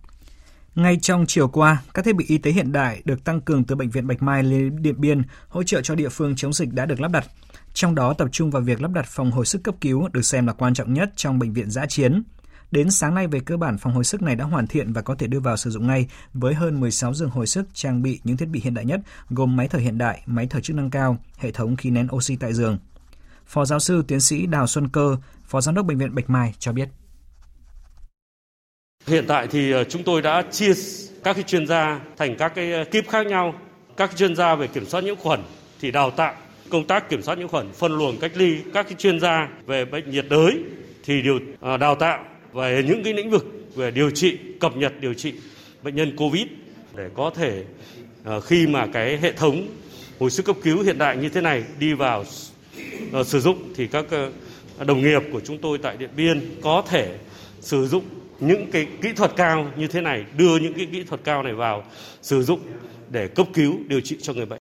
[0.75, 3.75] Ngay trong chiều qua, các thiết bị y tế hiện đại được tăng cường từ
[3.75, 6.87] Bệnh viện Bạch Mai lên Điện Biên hỗ trợ cho địa phương chống dịch đã
[6.87, 7.27] được lắp đặt.
[7.75, 10.47] Trong đó tập trung vào việc lắp đặt phòng hồi sức cấp cứu được xem
[10.47, 12.23] là quan trọng nhất trong bệnh viện giã chiến.
[12.71, 15.15] Đến sáng nay về cơ bản phòng hồi sức này đã hoàn thiện và có
[15.15, 18.37] thể đưa vào sử dụng ngay với hơn 16 giường hồi sức trang bị những
[18.37, 19.01] thiết bị hiện đại nhất
[19.31, 22.37] gồm máy thở hiện đại, máy thở chức năng cao, hệ thống khí nén oxy
[22.37, 22.79] tại giường.
[23.47, 26.55] Phó giáo sư tiến sĩ Đào Xuân Cơ, Phó giám đốc bệnh viện Bạch Mai
[26.59, 26.89] cho biết.
[29.07, 30.73] Hiện tại thì ờ, chúng tôi đã chia
[31.25, 33.55] các cái chuyên gia thành các cái ờ, kíp khác nhau.
[33.97, 35.41] Các chuyên gia về kiểm soát nhiễm khuẩn
[35.81, 36.35] thì đào tạo
[36.71, 39.85] công tác kiểm soát nhiễm khuẩn, phân luồng cách ly các cái chuyên gia về
[39.85, 40.65] bệnh nhiệt đới
[41.05, 44.93] thì điều ờ, đào tạo về những cái lĩnh vực về điều trị, cập nhật
[45.01, 45.33] điều trị
[45.83, 46.47] bệnh nhân Covid
[46.97, 47.65] để có thể
[48.25, 49.67] ờ, khi mà cái hệ thống
[50.21, 52.25] hồi sức cấp cứu hiện đại như thế này đi vào
[53.13, 54.31] ờ, sử dụng thì các ờ,
[54.85, 57.19] đồng nghiệp của chúng tôi tại Điện Biên có thể
[57.61, 58.05] sử dụng
[58.41, 61.53] những cái kỹ thuật cao như thế này, đưa những cái kỹ thuật cao này
[61.53, 61.85] vào
[62.23, 62.61] sử dụng
[63.11, 64.59] để cấp cứu điều trị cho người bệnh.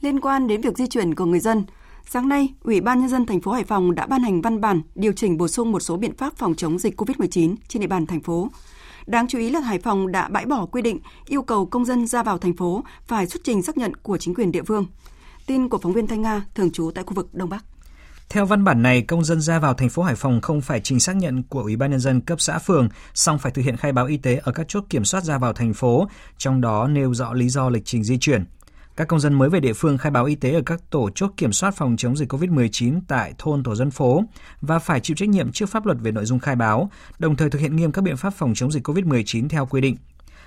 [0.00, 1.64] Liên quan đến việc di chuyển của người dân,
[2.06, 4.82] sáng nay, Ủy ban nhân dân thành phố Hải Phòng đã ban hành văn bản
[4.94, 8.06] điều chỉnh bổ sung một số biện pháp phòng chống dịch COVID-19 trên địa bàn
[8.06, 8.48] thành phố.
[9.06, 12.06] Đáng chú ý là Hải Phòng đã bãi bỏ quy định yêu cầu công dân
[12.06, 14.86] ra vào thành phố phải xuất trình xác nhận của chính quyền địa phương.
[15.46, 17.64] Tin của phóng viên Thanh Nga thường trú tại khu vực Đông Bắc.
[18.28, 21.00] Theo văn bản này, công dân ra vào thành phố Hải Phòng không phải trình
[21.00, 23.92] xác nhận của Ủy ban nhân dân cấp xã phường, song phải thực hiện khai
[23.92, 27.14] báo y tế ở các chốt kiểm soát ra vào thành phố, trong đó nêu
[27.14, 28.44] rõ lý do lịch trình di chuyển.
[28.96, 31.30] Các công dân mới về địa phương khai báo y tế ở các tổ chốt
[31.36, 34.24] kiểm soát phòng chống dịch COVID-19 tại thôn tổ dân phố
[34.60, 37.50] và phải chịu trách nhiệm trước pháp luật về nội dung khai báo, đồng thời
[37.50, 39.96] thực hiện nghiêm các biện pháp phòng chống dịch COVID-19 theo quy định.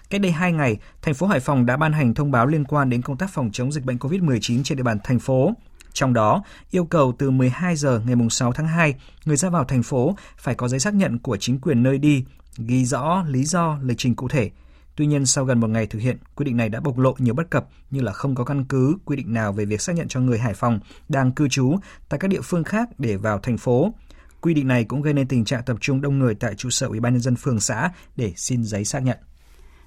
[0.09, 2.89] Cách đây 2 ngày, thành phố Hải Phòng đã ban hành thông báo liên quan
[2.89, 5.53] đến công tác phòng chống dịch bệnh COVID-19 trên địa bàn thành phố.
[5.93, 9.83] Trong đó, yêu cầu từ 12 giờ ngày 6 tháng 2, người ra vào thành
[9.83, 12.23] phố phải có giấy xác nhận của chính quyền nơi đi,
[12.57, 14.51] ghi rõ lý do, lịch trình cụ thể.
[14.97, 17.33] Tuy nhiên, sau gần một ngày thực hiện, quy định này đã bộc lộ nhiều
[17.33, 20.07] bất cập như là không có căn cứ quy định nào về việc xác nhận
[20.07, 20.79] cho người Hải Phòng
[21.09, 21.75] đang cư trú
[22.09, 23.93] tại các địa phương khác để vào thành phố.
[24.41, 26.87] Quy định này cũng gây nên tình trạng tập trung đông người tại trụ sở
[26.87, 29.17] Ủy ban nhân dân phường xã để xin giấy xác nhận.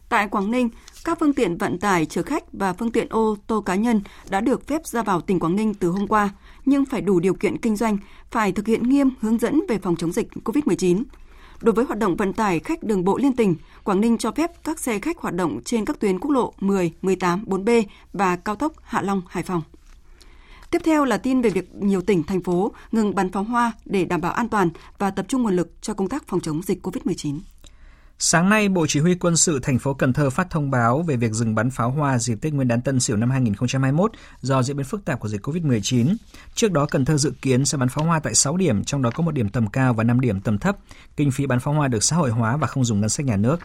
[0.09, 0.69] Tại Quảng Ninh,
[1.05, 4.41] các phương tiện vận tải chở khách và phương tiện ô tô cá nhân đã
[4.41, 6.31] được phép ra vào tỉnh Quảng Ninh từ hôm qua,
[6.65, 7.99] nhưng phải đủ điều kiện kinh doanh,
[8.31, 11.03] phải thực hiện nghiêm hướng dẫn về phòng chống dịch COVID-19.
[11.61, 14.51] Đối với hoạt động vận tải khách đường bộ liên tỉnh, Quảng Ninh cho phép
[14.65, 18.57] các xe khách hoạt động trên các tuyến quốc lộ 10, 18, 4B và cao
[18.57, 19.63] tốc Hạ Long, Hải Phòng.
[20.71, 24.05] Tiếp theo là tin về việc nhiều tỉnh, thành phố ngừng bắn pháo hoa để
[24.05, 26.87] đảm bảo an toàn và tập trung nguồn lực cho công tác phòng chống dịch
[26.87, 27.39] COVID-19.
[28.23, 31.17] Sáng nay, Bộ Chỉ huy Quân sự thành phố Cần Thơ phát thông báo về
[31.17, 34.77] việc dừng bắn pháo hoa dịp Tết Nguyên đán Tân Sửu năm 2021 do diễn
[34.77, 36.15] biến phức tạp của dịch COVID-19.
[36.55, 39.11] Trước đó, Cần Thơ dự kiến sẽ bắn pháo hoa tại 6 điểm, trong đó
[39.15, 40.77] có một điểm tầm cao và 5 điểm tầm thấp.
[41.17, 43.37] Kinh phí bắn pháo hoa được xã hội hóa và không dùng ngân sách nhà
[43.37, 43.61] nước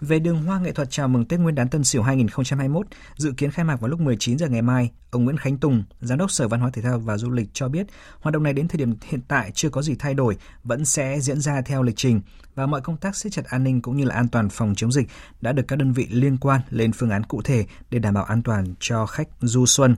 [0.00, 3.50] về đường hoa nghệ thuật chào mừng Tết Nguyên đán Tân Sửu 2021 dự kiến
[3.50, 4.90] khai mạc vào lúc 19 giờ ngày mai.
[5.10, 7.68] Ông Nguyễn Khánh Tùng, giám đốc Sở Văn hóa Thể thao và Du lịch cho
[7.68, 7.86] biết,
[8.20, 11.20] hoạt động này đến thời điểm hiện tại chưa có gì thay đổi, vẫn sẽ
[11.20, 12.20] diễn ra theo lịch trình
[12.54, 14.92] và mọi công tác siết chặt an ninh cũng như là an toàn phòng chống
[14.92, 15.08] dịch
[15.40, 18.24] đã được các đơn vị liên quan lên phương án cụ thể để đảm bảo
[18.24, 19.96] an toàn cho khách du xuân.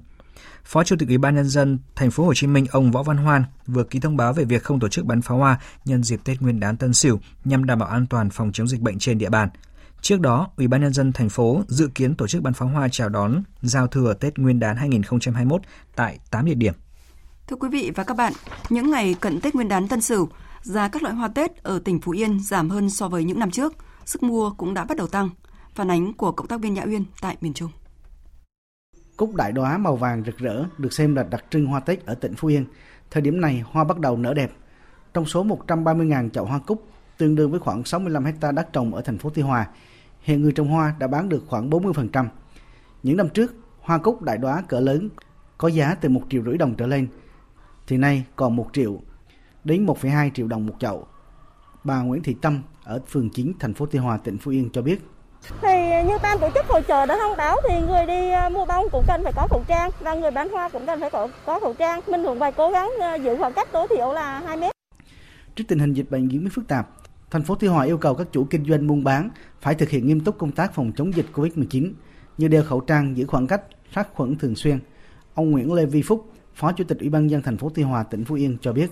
[0.64, 3.16] Phó Chủ tịch Ủy ban nhân dân thành phố Hồ Chí Minh ông Võ Văn
[3.16, 6.20] Hoan vừa ký thông báo về việc không tổ chức bắn pháo hoa nhân dịp
[6.24, 9.18] Tết Nguyên đán Tân Sửu nhằm đảm bảo an toàn phòng chống dịch bệnh trên
[9.18, 9.48] địa bàn.
[10.02, 12.88] Trước đó, Ủy ban nhân dân thành phố dự kiến tổ chức bắn pháo hoa
[12.92, 15.62] chào đón giao thừa Tết Nguyên đán 2021
[15.96, 16.74] tại 8 địa điểm.
[17.46, 18.32] Thưa quý vị và các bạn,
[18.70, 20.28] những ngày cận Tết Nguyên đán Tân Sửu,
[20.62, 23.50] giá các loại hoa Tết ở tỉnh Phú Yên giảm hơn so với những năm
[23.50, 25.30] trước, sức mua cũng đã bắt đầu tăng.
[25.74, 27.70] Phản ánh của cộng tác viên Nhã Uyên tại miền Trung.
[29.16, 32.14] Cúc đại đóa màu vàng rực rỡ được xem là đặc trưng hoa Tết ở
[32.14, 32.64] tỉnh Phú Yên.
[33.10, 34.52] Thời điểm này hoa bắt đầu nở đẹp.
[35.14, 36.86] Trong số 130.000 chậu hoa cúc,
[37.18, 39.68] tương đương với khoảng 65 hecta đất trồng ở thành phố Tuy Hòa,
[40.20, 42.26] hiện người trồng hoa đã bán được khoảng 40%.
[43.02, 45.08] Những năm trước, hoa cúc đại đóa cỡ lớn
[45.58, 47.08] có giá từ 1 triệu rưỡi đồng trở lên,
[47.86, 49.00] thì nay còn 1 triệu
[49.64, 51.06] đến 1,2 triệu đồng một chậu.
[51.84, 54.82] Bà Nguyễn Thị Tâm ở phường 9 thành phố Tuy Hòa tỉnh Phú Yên cho
[54.82, 55.00] biết.
[55.62, 58.64] Thì như ban tổ chức hội chợ đã thông báo thì người đi à, mua
[58.64, 61.28] bông cũng cần phải có khẩu trang và người bán hoa cũng cần phải có,
[61.46, 62.00] có khẩu trang.
[62.06, 64.72] Mình cũng phải cố gắng à, giữ khoảng cách tối thiểu là 2 mét.
[65.54, 66.88] Trước tình hình dịch bệnh diễn biến phức tạp,
[67.30, 70.06] thành phố Tuy Hòa yêu cầu các chủ kinh doanh buôn bán phải thực hiện
[70.06, 71.92] nghiêm túc công tác phòng chống dịch COVID-19
[72.38, 73.62] như đeo khẩu trang, giữ khoảng cách,
[73.94, 74.78] sát khuẩn thường xuyên.
[75.34, 78.02] Ông Nguyễn Lê Vi Phúc, Phó Chủ tịch Ủy ban dân thành phố Tuy Hòa,
[78.02, 78.90] tỉnh Phú Yên cho biết.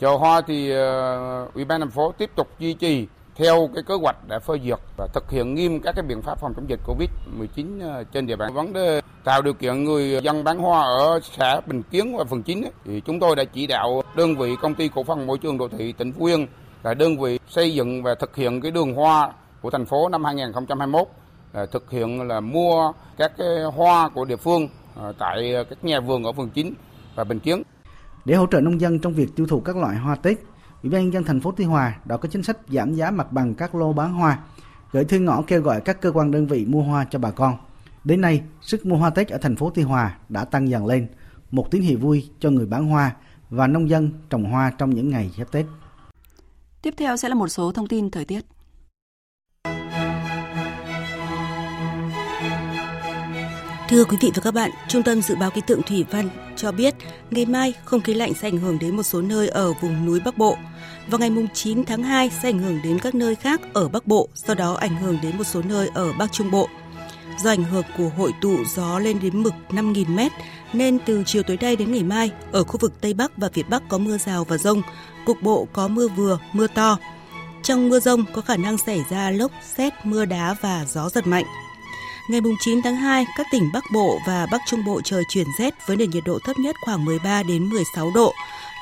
[0.00, 3.94] Chợ hoa thì uh, Ủy ban thành phố tiếp tục duy trì theo cái kế
[3.94, 6.80] hoạch đã phê duyệt và thực hiện nghiêm các cái biện pháp phòng chống dịch
[6.86, 8.54] Covid-19 ờ, trên địa bàn.
[8.54, 12.42] Vấn đề tạo điều kiện người dân bán hoa ở xã Bình Kiến và phường
[12.42, 15.38] 9 ấy, thì chúng tôi đã chỉ đạo đơn vị công ty cổ phần môi
[15.38, 16.46] trường đô thị tỉnh Phú Yên
[16.84, 20.24] là đơn vị xây dựng và thực hiện cái đường hoa của thành phố năm
[20.24, 21.08] 2021
[21.52, 26.00] là thực hiện là mua các cái hoa của địa phương à, tại các nhà
[26.00, 26.74] vườn ở phường 9
[27.14, 27.62] và Bình Kiến.
[28.24, 30.38] Để hỗ trợ nông dân trong việc tiêu thụ các loại hoa Tết,
[30.82, 33.32] Ủy ban nhân dân thành phố Tuy Hòa đã có chính sách giảm giá mặt
[33.32, 34.38] bằng các lô bán hoa,
[34.92, 37.56] gửi thư ngõ kêu gọi các cơ quan đơn vị mua hoa cho bà con.
[38.04, 41.06] Đến nay, sức mua hoa Tết ở thành phố Tuy Hòa đã tăng dần lên,
[41.50, 43.12] một tín hiệu vui cho người bán hoa
[43.50, 45.66] và nông dân trồng hoa trong những ngày giáp Tết.
[46.84, 48.40] Tiếp theo sẽ là một số thông tin thời tiết.
[53.88, 56.72] Thưa quý vị và các bạn, Trung tâm Dự báo Khí tượng Thủy văn cho
[56.72, 56.94] biết
[57.30, 60.20] ngày mai không khí lạnh sẽ ảnh hưởng đến một số nơi ở vùng núi
[60.24, 60.56] Bắc Bộ.
[61.08, 64.28] Vào ngày 9 tháng 2 sẽ ảnh hưởng đến các nơi khác ở Bắc Bộ,
[64.34, 66.68] sau đó ảnh hưởng đến một số nơi ở Bắc Trung Bộ.
[67.42, 70.30] Do ảnh hưởng của hội tụ gió lên đến mực 5.000m,
[70.72, 73.68] nên từ chiều tối nay đến ngày mai, ở khu vực Tây Bắc và Việt
[73.68, 74.82] Bắc có mưa rào và rông,
[75.24, 76.98] cục bộ có mưa vừa, mưa to.
[77.62, 81.26] Trong mưa rông có khả năng xảy ra lốc, xét, mưa đá và gió giật
[81.26, 81.44] mạnh.
[82.28, 85.74] Ngày 9 tháng 2, các tỉnh Bắc Bộ và Bắc Trung Bộ trời chuyển rét
[85.86, 88.32] với nền nhiệt độ thấp nhất khoảng 13 đến 16 độ,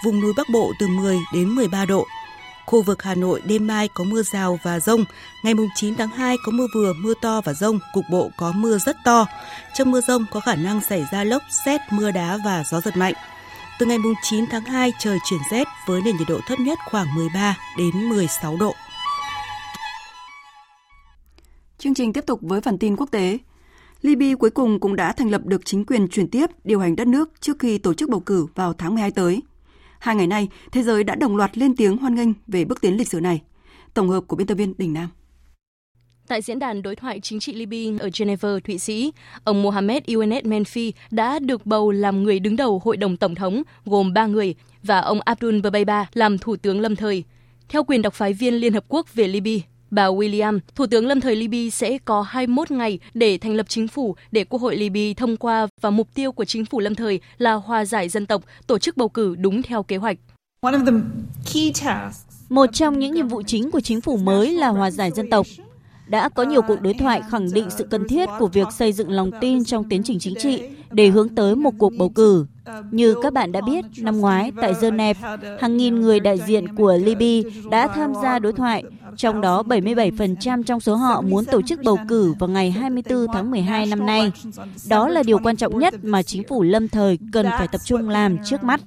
[0.04, 2.06] vùng núi Bắc Bộ từ 10 đến 13 độ.
[2.66, 5.04] Khu vực Hà Nội đêm mai có mưa rào và rông,
[5.42, 8.78] ngày 9 tháng 2 có mưa vừa, mưa to và rông, cục bộ có mưa
[8.78, 9.26] rất to.
[9.74, 12.96] Trong mưa rông có khả năng xảy ra lốc, xét, mưa đá và gió giật
[12.96, 13.14] mạnh.
[13.78, 17.14] Từ ngày 9 tháng 2 trời chuyển rét với nền nhiệt độ thấp nhất khoảng
[17.14, 18.74] 13 đến 16 độ.
[21.78, 23.38] Chương trình tiếp tục với phần tin quốc tế.
[24.02, 27.06] Libya cuối cùng cũng đã thành lập được chính quyền chuyển tiếp điều hành đất
[27.06, 29.42] nước trước khi tổ chức bầu cử vào tháng 12 tới.
[30.02, 32.96] Hai ngày nay, thế giới đã đồng loạt lên tiếng hoan nghênh về bước tiến
[32.96, 33.42] lịch sử này.
[33.94, 35.08] Tổng hợp của biên tập viên Đình Nam.
[36.28, 39.12] Tại diễn đàn đối thoại chính trị Libya ở Geneva, Thụy Sĩ,
[39.44, 43.62] ông Mohamed Younes Menfi đã được bầu làm người đứng đầu Hội đồng Tổng thống,
[43.84, 47.24] gồm 3 người, và ông Abdul Babeiba làm Thủ tướng lâm thời.
[47.68, 51.20] Theo quyền đặc phái viên Liên Hợp Quốc về Libya, Bà William, Thủ tướng lâm
[51.20, 55.14] thời Libya sẽ có 21 ngày để thành lập chính phủ để Quốc hội Libya
[55.16, 58.42] thông qua và mục tiêu của chính phủ lâm thời là hòa giải dân tộc,
[58.66, 60.16] tổ chức bầu cử đúng theo kế hoạch.
[62.48, 65.46] Một trong những nhiệm vụ chính của chính phủ mới là hòa giải dân tộc.
[66.12, 69.10] Đã có nhiều cuộc đối thoại khẳng định sự cần thiết của việc xây dựng
[69.10, 72.46] lòng tin trong tiến trình chính trị để hướng tới một cuộc bầu cử.
[72.90, 76.98] Như các bạn đã biết, năm ngoái tại Geneva, hàng nghìn người đại diện của
[77.02, 78.84] Libya đã tham gia đối thoại,
[79.16, 83.50] trong đó 77% trong số họ muốn tổ chức bầu cử vào ngày 24 tháng
[83.50, 84.32] 12 năm nay.
[84.88, 88.08] Đó là điều quan trọng nhất mà chính phủ lâm thời cần phải tập trung
[88.08, 88.80] làm trước mắt.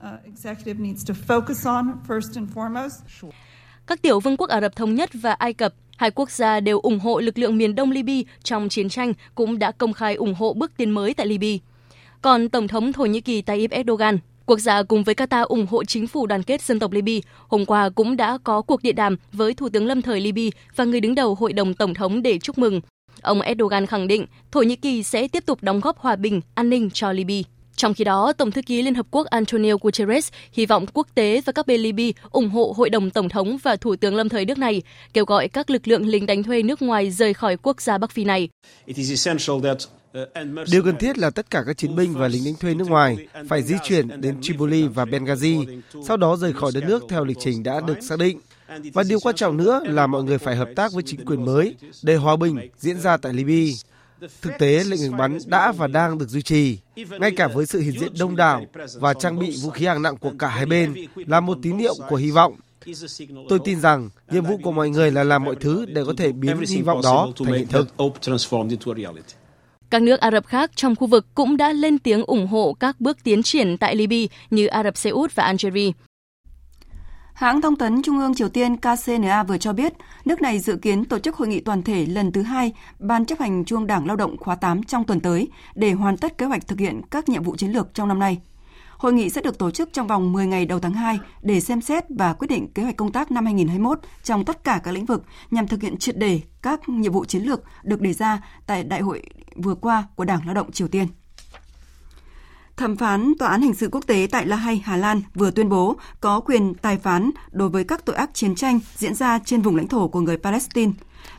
[3.87, 6.79] Các tiểu vương quốc Ả Rập Thống Nhất và Ai Cập Hai quốc gia đều
[6.79, 10.33] ủng hộ lực lượng miền Đông Libya trong chiến tranh cũng đã công khai ủng
[10.33, 11.57] hộ bước tiến mới tại Libya.
[12.21, 15.83] Còn Tổng thống Thổ Nhĩ Kỳ Tayyip Erdogan, quốc gia cùng với Qatar ủng hộ
[15.83, 19.15] chính phủ đoàn kết dân tộc Libya, hôm qua cũng đã có cuộc điện đàm
[19.31, 22.39] với Thủ tướng lâm thời Libya và người đứng đầu Hội đồng Tổng thống để
[22.39, 22.81] chúc mừng.
[23.21, 26.69] Ông Erdogan khẳng định Thổ Nhĩ Kỳ sẽ tiếp tục đóng góp hòa bình, an
[26.69, 27.54] ninh cho Libya.
[27.75, 31.41] Trong khi đó, Tổng thư ký Liên Hợp Quốc Antonio Guterres hy vọng quốc tế
[31.45, 34.45] và các bên Libya ủng hộ Hội đồng Tổng thống và Thủ tướng lâm thời
[34.45, 34.81] nước này,
[35.13, 38.11] kêu gọi các lực lượng lính đánh thuê nước ngoài rời khỏi quốc gia Bắc
[38.11, 38.49] Phi này.
[40.71, 43.17] Điều cần thiết là tất cả các chiến binh và lính đánh thuê nước ngoài
[43.49, 47.37] phải di chuyển đến Tripoli và Benghazi, sau đó rời khỏi đất nước theo lịch
[47.39, 48.39] trình đã được xác định.
[48.93, 51.75] Và điều quan trọng nữa là mọi người phải hợp tác với chính quyền mới
[52.03, 53.73] để hòa bình diễn ra tại Libya.
[54.41, 57.79] Thực tế, lệnh ngừng bắn đã và đang được duy trì, ngay cả với sự
[57.79, 60.93] hiện diện đông đảo và trang bị vũ khí hạng nặng của cả hai bên
[61.15, 62.55] là một tín hiệu của hy vọng.
[63.49, 66.31] Tôi tin rằng nhiệm vụ của mọi người là làm mọi thứ để có thể
[66.31, 67.87] biến hy vọng đó thành hiện thực.
[69.89, 73.01] Các nước Ả Rập khác trong khu vực cũng đã lên tiếng ủng hộ các
[73.01, 75.91] bước tiến triển tại Libya như Ả Rập Xê Út và Algeria.
[77.35, 79.93] Hãng thông tấn Trung ương Triều Tiên KCNA vừa cho biết,
[80.25, 83.39] nước này dự kiến tổ chức hội nghị toàn thể lần thứ hai Ban chấp
[83.39, 86.67] hành Trung Đảng Lao động khóa 8 trong tuần tới để hoàn tất kế hoạch
[86.67, 88.41] thực hiện các nhiệm vụ chiến lược trong năm nay.
[88.97, 91.81] Hội nghị sẽ được tổ chức trong vòng 10 ngày đầu tháng 2 để xem
[91.81, 95.05] xét và quyết định kế hoạch công tác năm 2021 trong tất cả các lĩnh
[95.05, 98.83] vực nhằm thực hiện triệt đề các nhiệm vụ chiến lược được đề ra tại
[98.83, 99.23] đại hội
[99.55, 101.07] vừa qua của Đảng Lao động Triều Tiên.
[102.77, 105.69] Thẩm phán Tòa án Hình sự Quốc tế tại La Hay, Hà Lan vừa tuyên
[105.69, 109.61] bố có quyền tài phán đối với các tội ác chiến tranh diễn ra trên
[109.61, 110.91] vùng lãnh thổ của người Palestine.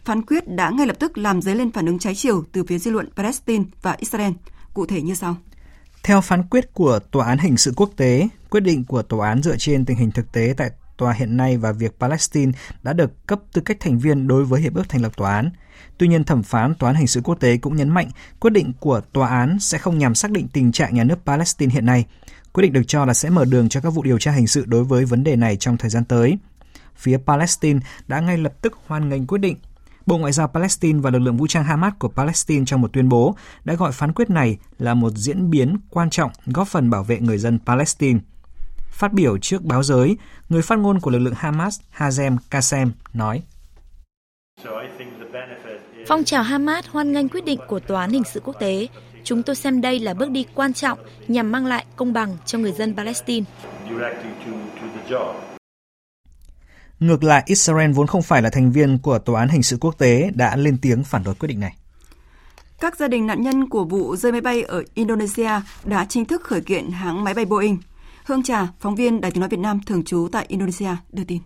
[0.04, 2.78] Phán quyết đã ngay lập tức làm dấy lên phản ứng trái chiều từ phía
[2.78, 4.32] dư luận Palestine và Israel.
[4.74, 5.36] Cụ thể như sau.
[6.02, 9.42] Theo phán quyết của Tòa án Hình sự Quốc tế, quyết định của tòa án
[9.42, 13.26] dựa trên tình hình thực tế tại tòa hiện nay và việc Palestine đã được
[13.26, 15.50] cấp tư cách thành viên đối với hiệp ước thành lập tòa án.
[15.98, 18.08] Tuy nhiên, thẩm phán Tòa án Hình sự Quốc tế cũng nhấn mạnh
[18.40, 21.74] quyết định của tòa án sẽ không nhằm xác định tình trạng nhà nước Palestine
[21.74, 22.04] hiện nay.
[22.52, 24.64] Quyết định được cho là sẽ mở đường cho các vụ điều tra hình sự
[24.66, 26.38] đối với vấn đề này trong thời gian tới.
[26.96, 29.56] Phía Palestine đã ngay lập tức hoan nghênh quyết định.
[30.06, 33.08] Bộ Ngoại giao Palestine và lực lượng vũ trang Hamas của Palestine trong một tuyên
[33.08, 37.04] bố đã gọi phán quyết này là một diễn biến quan trọng góp phần bảo
[37.04, 38.20] vệ người dân Palestine.
[38.90, 40.16] Phát biểu trước báo giới,
[40.48, 43.42] người phát ngôn của lực lượng Hamas Hazem Kassem nói.
[46.08, 48.88] Phong trào Hamas hoan nghênh quyết định của Tòa án Hình sự Quốc tế.
[49.24, 52.58] Chúng tôi xem đây là bước đi quan trọng nhằm mang lại công bằng cho
[52.58, 53.46] người dân Palestine.
[57.00, 59.98] Ngược lại, Israel vốn không phải là thành viên của Tòa án Hình sự Quốc
[59.98, 61.76] tế đã lên tiếng phản đối quyết định này.
[62.80, 65.50] Các gia đình nạn nhân của vụ rơi máy bay ở Indonesia
[65.84, 67.78] đã chính thức khởi kiện hãng máy bay Boeing.
[68.24, 71.38] Hương Trà, phóng viên Đài tiếng nói Việt Nam thường trú tại Indonesia đưa tin.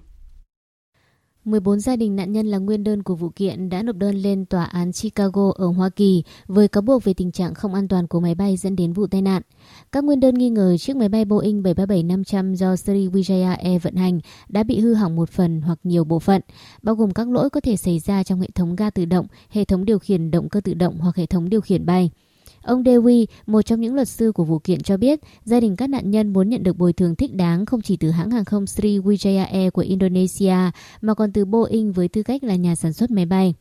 [1.44, 4.44] 14 gia đình nạn nhân là nguyên đơn của vụ kiện đã nộp đơn lên
[4.44, 8.06] tòa án Chicago ở Hoa Kỳ với cáo buộc về tình trạng không an toàn
[8.06, 9.42] của máy bay dẫn đến vụ tai nạn.
[9.92, 14.20] Các nguyên đơn nghi ngờ chiếc máy bay Boeing 737-500 do Sriwijaya Air vận hành
[14.48, 16.42] đã bị hư hỏng một phần hoặc nhiều bộ phận,
[16.82, 19.64] bao gồm các lỗi có thể xảy ra trong hệ thống ga tự động, hệ
[19.64, 22.10] thống điều khiển động cơ tự động hoặc hệ thống điều khiển bay.
[22.62, 25.90] Ông Dewi, một trong những luật sư của vụ kiện cho biết, gia đình các
[25.90, 28.64] nạn nhân muốn nhận được bồi thường thích đáng không chỉ từ hãng hàng không
[28.64, 30.56] Sriwijaya Air của Indonesia
[31.00, 33.54] mà còn từ Boeing với tư cách là nhà sản xuất máy bay.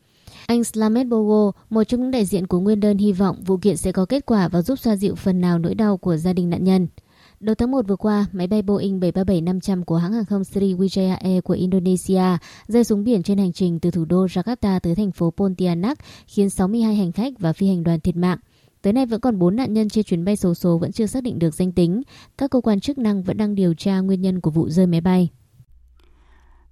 [0.46, 3.76] Anh Slamet Bogo, một trong những đại diện của nguyên đơn hy vọng vụ kiện
[3.76, 6.50] sẽ có kết quả và giúp xoa dịu phần nào nỗi đau của gia đình
[6.50, 6.86] nạn nhân.
[7.40, 11.42] Đầu tháng 1 vừa qua, máy bay Boeing 737-500 của hãng hàng không Sriwijaya Air
[11.44, 12.22] của Indonesia
[12.68, 16.50] rơi xuống biển trên hành trình từ thủ đô Jakarta tới thành phố Pontianak, khiến
[16.50, 18.38] 62 hành khách và phi hành đoàn thiệt mạng.
[18.82, 21.22] Tới nay vẫn còn 4 nạn nhân trên chuyến bay số số vẫn chưa xác
[21.22, 22.02] định được danh tính.
[22.38, 25.00] Các cơ quan chức năng vẫn đang điều tra nguyên nhân của vụ rơi máy
[25.00, 25.28] bay.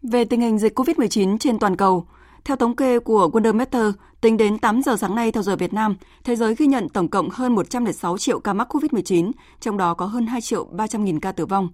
[0.02, 2.06] Về tình hình dịch COVID-19 trên toàn cầu,
[2.44, 5.96] theo thống kê của Wondermeter, tính đến 8 giờ sáng nay theo giờ Việt Nam,
[6.24, 10.06] thế giới ghi nhận tổng cộng hơn 106 triệu ca mắc COVID-19, trong đó có
[10.06, 11.68] hơn 2 triệu 300 nghìn ca tử vong.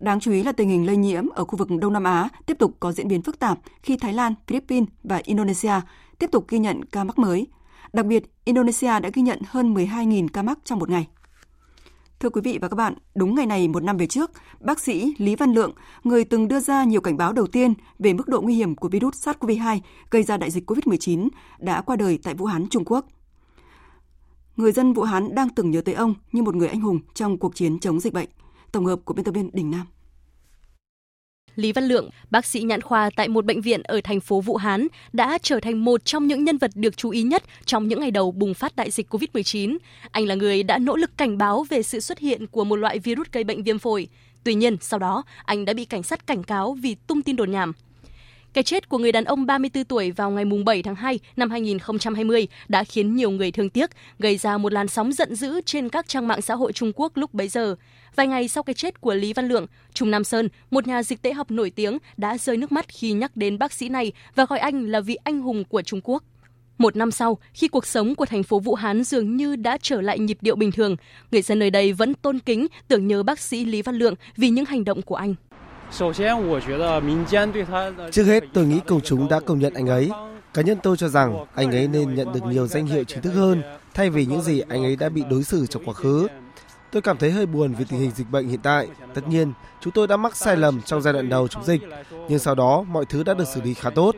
[0.00, 2.58] Đáng chú ý là tình hình lây nhiễm ở khu vực Đông Nam Á tiếp
[2.58, 5.80] tục có diễn biến phức tạp khi Thái Lan, Philippines và Indonesia
[6.18, 7.46] tiếp tục ghi nhận ca mắc mới.
[7.92, 11.08] Đặc biệt, Indonesia đã ghi nhận hơn 12.000 ca mắc trong một ngày.
[12.20, 15.14] Thưa quý vị và các bạn, đúng ngày này một năm về trước, bác sĩ
[15.18, 15.72] Lý Văn Lượng,
[16.04, 18.88] người từng đưa ra nhiều cảnh báo đầu tiên về mức độ nguy hiểm của
[18.88, 21.28] virus SARS-CoV-2 gây ra đại dịch COVID-19,
[21.58, 23.06] đã qua đời tại Vũ Hán, Trung Quốc.
[24.56, 27.38] Người dân Vũ Hán đang từng nhớ tới ông như một người anh hùng trong
[27.38, 28.28] cuộc chiến chống dịch bệnh.
[28.72, 29.86] Tổng hợp của biên tập viên Đình Nam.
[31.56, 34.56] Lý Văn Lượng, bác sĩ nhãn khoa tại một bệnh viện ở thành phố Vũ
[34.56, 38.00] Hán, đã trở thành một trong những nhân vật được chú ý nhất trong những
[38.00, 39.78] ngày đầu bùng phát đại dịch COVID-19.
[40.10, 42.98] Anh là người đã nỗ lực cảnh báo về sự xuất hiện của một loại
[42.98, 44.08] virus gây bệnh viêm phổi.
[44.44, 47.50] Tuy nhiên, sau đó, anh đã bị cảnh sát cảnh cáo vì tung tin đồn
[47.50, 47.72] nhảm.
[48.52, 52.48] Cái chết của người đàn ông 34 tuổi vào ngày 7 tháng 2 năm 2020
[52.68, 56.08] đã khiến nhiều người thương tiếc, gây ra một làn sóng giận dữ trên các
[56.08, 57.76] trang mạng xã hội Trung Quốc lúc bấy giờ.
[58.16, 61.22] Vài ngày sau cái chết của Lý Văn Lượng, Trung Nam Sơn, một nhà dịch
[61.22, 64.44] tễ học nổi tiếng, đã rơi nước mắt khi nhắc đến bác sĩ này và
[64.44, 66.22] gọi anh là vị anh hùng của Trung Quốc.
[66.78, 70.00] Một năm sau, khi cuộc sống của thành phố Vũ Hán dường như đã trở
[70.00, 70.96] lại nhịp điệu bình thường,
[71.30, 74.48] người dân nơi đây vẫn tôn kính, tưởng nhớ bác sĩ Lý Văn Lượng vì
[74.48, 75.34] những hành động của anh.
[78.10, 80.10] Trước hết, tôi nghĩ công chúng đã công nhận anh ấy.
[80.54, 83.32] Cá nhân tôi cho rằng anh ấy nên nhận được nhiều danh hiệu chính thức
[83.34, 83.62] hơn
[83.94, 86.28] thay vì những gì anh ấy đã bị đối xử trong quá khứ.
[86.92, 88.88] Tôi cảm thấy hơi buồn vì tình hình dịch bệnh hiện tại.
[89.14, 91.80] Tất nhiên, chúng tôi đã mắc sai lầm trong giai đoạn đầu chống dịch,
[92.28, 94.16] nhưng sau đó mọi thứ đã được xử lý khá tốt.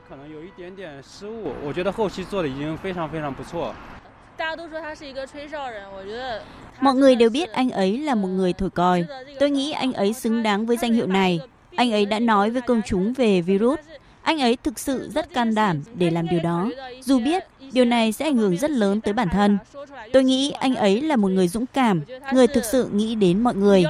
[6.81, 9.05] Mọi người đều biết anh ấy là một người thổi còi.
[9.41, 11.41] Tôi nghĩ anh ấy xứng đáng với danh hiệu này.
[11.77, 13.79] Anh ấy đã nói với công chúng về virus.
[14.23, 18.13] Anh ấy thực sự rất can đảm để làm điều đó, dù biết điều này
[18.13, 19.59] sẽ ảnh hưởng rất lớn tới bản thân.
[20.13, 22.01] Tôi nghĩ anh ấy là một người dũng cảm,
[22.33, 23.85] người thực sự nghĩ đến mọi người.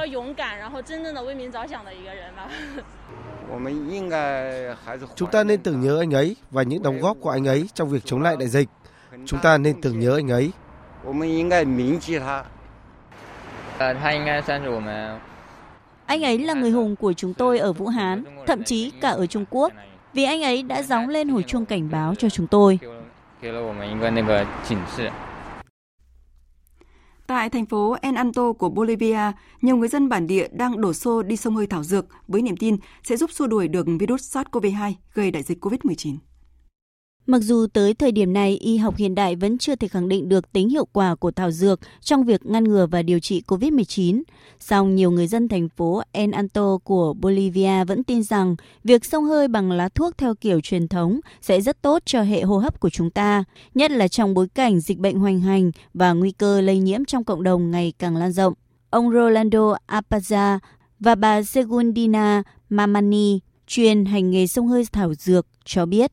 [5.15, 7.89] Chúng ta nên tưởng nhớ anh ấy và những đóng góp của anh ấy trong
[7.89, 8.69] việc chống lại đại dịch.
[9.25, 10.51] Chúng ta nên tưởng nhớ anh ấy.
[16.05, 19.25] Anh ấy là người hùng của chúng tôi ở Vũ Hán, thậm chí cả ở
[19.25, 19.73] Trung Quốc,
[20.13, 22.79] vì anh ấy đã gióng lên hồi chuông cảnh báo cho chúng tôi.
[27.27, 29.31] Tại thành phố El Anto của Bolivia,
[29.61, 32.57] nhiều người dân bản địa đang đổ xô đi sông hơi thảo dược với niềm
[32.57, 36.17] tin sẽ giúp xua đuổi được virus SARS-CoV-2 gây đại dịch COVID-19.
[37.27, 40.29] Mặc dù tới thời điểm này, y học hiện đại vẫn chưa thể khẳng định
[40.29, 44.21] được tính hiệu quả của thảo dược trong việc ngăn ngừa và điều trị COVID-19,
[44.59, 49.23] song nhiều người dân thành phố El Anto của Bolivia vẫn tin rằng việc xông
[49.23, 52.79] hơi bằng lá thuốc theo kiểu truyền thống sẽ rất tốt cho hệ hô hấp
[52.79, 56.61] của chúng ta, nhất là trong bối cảnh dịch bệnh hoành hành và nguy cơ
[56.61, 58.53] lây nhiễm trong cộng đồng ngày càng lan rộng.
[58.89, 60.59] Ông Rolando Apaza
[60.99, 66.11] và bà Segundina Mamani, chuyên hành nghề sông hơi thảo dược, cho biết.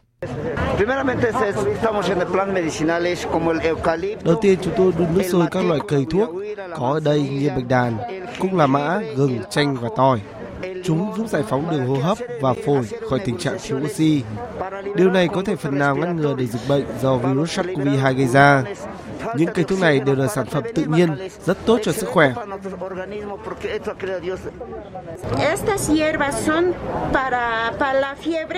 [4.25, 6.31] Đầu tiên chúng tôi đun nước sôi các loại cây thuốc
[6.79, 7.97] có ở đây như bạch đàn,
[8.39, 10.21] cúc la mã, gừng, chanh và tỏi.
[10.85, 14.23] Chúng giúp giải phóng đường hô hấp và phổi khỏi tình trạng thiếu oxy.
[14.97, 18.27] Điều này có thể phần nào ngăn ngừa được dịch bệnh do virus SARS-CoV-2 gây
[18.27, 18.63] ra.
[19.37, 22.33] Những cây thuốc này đều là sản phẩm tự nhiên, rất tốt cho sức khỏe.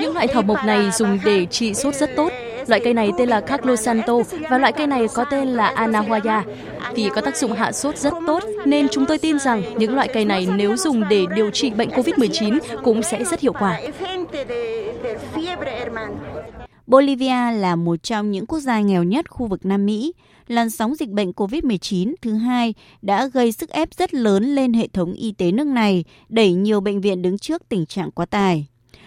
[0.00, 2.32] Những loại thảo mộc này dùng để trị sốt rất tốt.
[2.66, 4.14] Loại cây này tên là Carlos Santo
[4.50, 6.44] và loại cây này có tên là Anahuaya.
[6.94, 10.08] Vì có tác dụng hạ sốt rất tốt nên chúng tôi tin rằng những loại
[10.08, 13.80] cây này nếu dùng để điều trị bệnh COVID-19 cũng sẽ rất hiệu quả.
[16.86, 20.12] Bolivia là một trong những quốc gia nghèo nhất khu vực Nam Mỹ.
[20.48, 24.88] Làn sóng dịch bệnh COVID-19 thứ hai đã gây sức ép rất lớn lên hệ
[24.88, 28.66] thống y tế nước này, đẩy nhiều bệnh viện đứng trước tình trạng quá tải.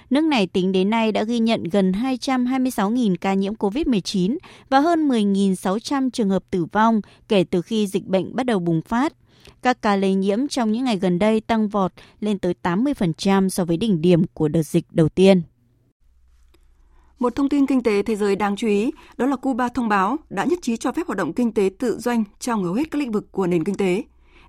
[0.09, 4.37] Nước này tính đến nay đã ghi nhận gần 226.000 ca nhiễm COVID-19
[4.69, 8.81] và hơn 10.600 trường hợp tử vong kể từ khi dịch bệnh bắt đầu bùng
[8.81, 9.13] phát.
[9.61, 13.65] Các ca lây nhiễm trong những ngày gần đây tăng vọt lên tới 80% so
[13.65, 15.41] với đỉnh điểm của đợt dịch đầu tiên.
[17.19, 20.17] Một thông tin kinh tế thế giới đáng chú ý đó là Cuba thông báo
[20.29, 22.99] đã nhất trí cho phép hoạt động kinh tế tự doanh trong hầu hết các
[22.99, 24.03] lĩnh vực của nền kinh tế.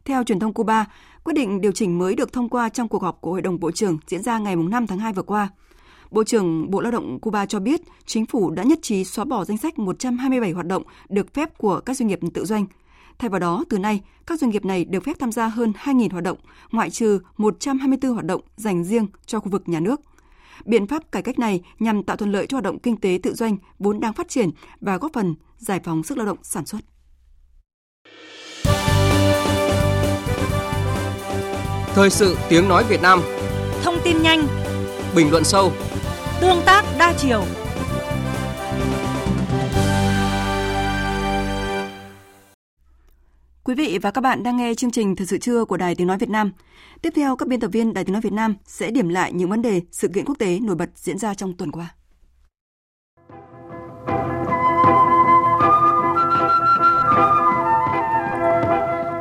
[0.05, 0.87] Theo truyền thông Cuba,
[1.25, 3.71] quyết định điều chỉnh mới được thông qua trong cuộc họp của Hội đồng Bộ
[3.71, 5.49] trưởng diễn ra ngày 5 tháng 2 vừa qua.
[6.11, 9.45] Bộ trưởng Bộ Lao động Cuba cho biết chính phủ đã nhất trí xóa bỏ
[9.45, 12.67] danh sách 127 hoạt động được phép của các doanh nghiệp tự doanh.
[13.19, 16.09] Thay vào đó, từ nay, các doanh nghiệp này được phép tham gia hơn 2.000
[16.11, 16.39] hoạt động,
[16.71, 20.01] ngoại trừ 124 hoạt động dành riêng cho khu vực nhà nước.
[20.65, 23.35] Biện pháp cải cách này nhằm tạo thuận lợi cho hoạt động kinh tế tự
[23.35, 24.51] doanh vốn đang phát triển
[24.81, 26.79] và góp phần giải phóng sức lao động sản xuất.
[31.95, 33.21] Thời sự tiếng nói Việt Nam.
[33.83, 34.47] Thông tin nhanh.
[35.17, 35.73] Bình luận sâu.
[36.41, 37.45] Tương tác đa chiều
[43.69, 46.07] Quý vị và các bạn đang nghe chương trình Thời sự trưa của Đài Tiếng
[46.07, 46.53] Nói Việt Nam.
[47.03, 49.51] Tiếp theo, các biên tập viên Đài Tiếng Nói Việt Nam sẽ điểm lại những
[49.51, 51.95] vấn đề, sự kiện quốc tế nổi bật diễn ra trong tuần qua.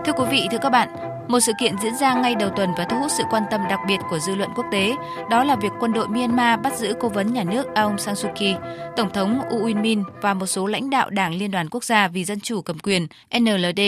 [0.06, 0.90] Thưa quý vị, thưa các bạn,
[1.28, 3.80] một sự kiện diễn ra ngay đầu tuần và thu hút sự quan tâm đặc
[3.88, 4.94] biệt của dư luận quốc tế,
[5.30, 8.32] đó là việc quân đội Myanmar bắt giữ cố vấn nhà nước Aung San Suu
[8.36, 8.56] Kyi,
[8.96, 12.08] Tổng thống U Win Min và một số lãnh đạo Đảng Liên đoàn Quốc gia
[12.08, 13.08] vì Dân chủ cầm quyền
[13.40, 13.80] NLD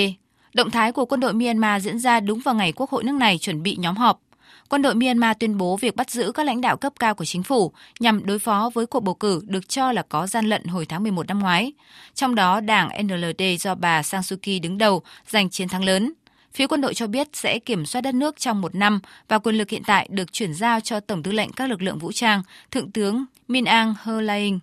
[0.54, 3.38] Động thái của quân đội Myanmar diễn ra đúng vào ngày Quốc hội nước này
[3.38, 4.22] chuẩn bị nhóm họp.
[4.70, 7.44] Quân đội Myanmar tuyên bố việc bắt giữ các lãnh đạo cấp cao của chính
[7.44, 10.86] phủ nhằm đối phó với cuộc bầu cử được cho là có gian lận hồi
[10.86, 11.74] tháng 11 năm ngoái.
[12.14, 16.14] Trong đó, đảng NLD do bà Sang Suu Kyi đứng đầu giành chiến thắng lớn.
[16.54, 19.56] Phía quân đội cho biết sẽ kiểm soát đất nước trong một năm và quyền
[19.56, 22.44] lực hiện tại được chuyển giao cho Tổng tư lệnh các lực lượng vũ trang,
[22.72, 24.60] Thượng tướng Min Aung Hlaing.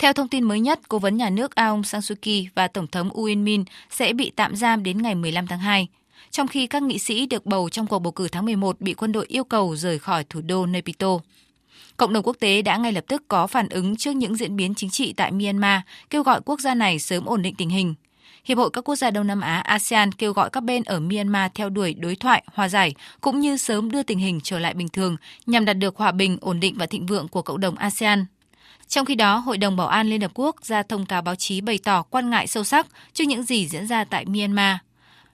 [0.00, 2.86] Theo thông tin mới nhất, cố vấn nhà nước Aung San Suu Kyi và Tổng
[2.86, 5.88] thống U Win Min sẽ bị tạm giam đến ngày 15 tháng 2,
[6.30, 9.12] trong khi các nghị sĩ được bầu trong cuộc bầu cử tháng 11 bị quân
[9.12, 11.18] đội yêu cầu rời khỏi thủ đô Naypyidaw.
[11.96, 14.74] Cộng đồng quốc tế đã ngay lập tức có phản ứng trước những diễn biến
[14.74, 15.80] chính trị tại Myanmar,
[16.10, 17.94] kêu gọi quốc gia này sớm ổn định tình hình.
[18.44, 21.50] Hiệp hội các quốc gia Đông Nam Á ASEAN kêu gọi các bên ở Myanmar
[21.54, 24.88] theo đuổi đối thoại, hòa giải cũng như sớm đưa tình hình trở lại bình
[24.88, 28.24] thường nhằm đạt được hòa bình, ổn định và thịnh vượng của cộng đồng ASEAN.
[28.90, 31.60] Trong khi đó, Hội đồng Bảo an Liên Hợp Quốc ra thông cáo báo chí
[31.60, 34.76] bày tỏ quan ngại sâu sắc trước những gì diễn ra tại Myanmar.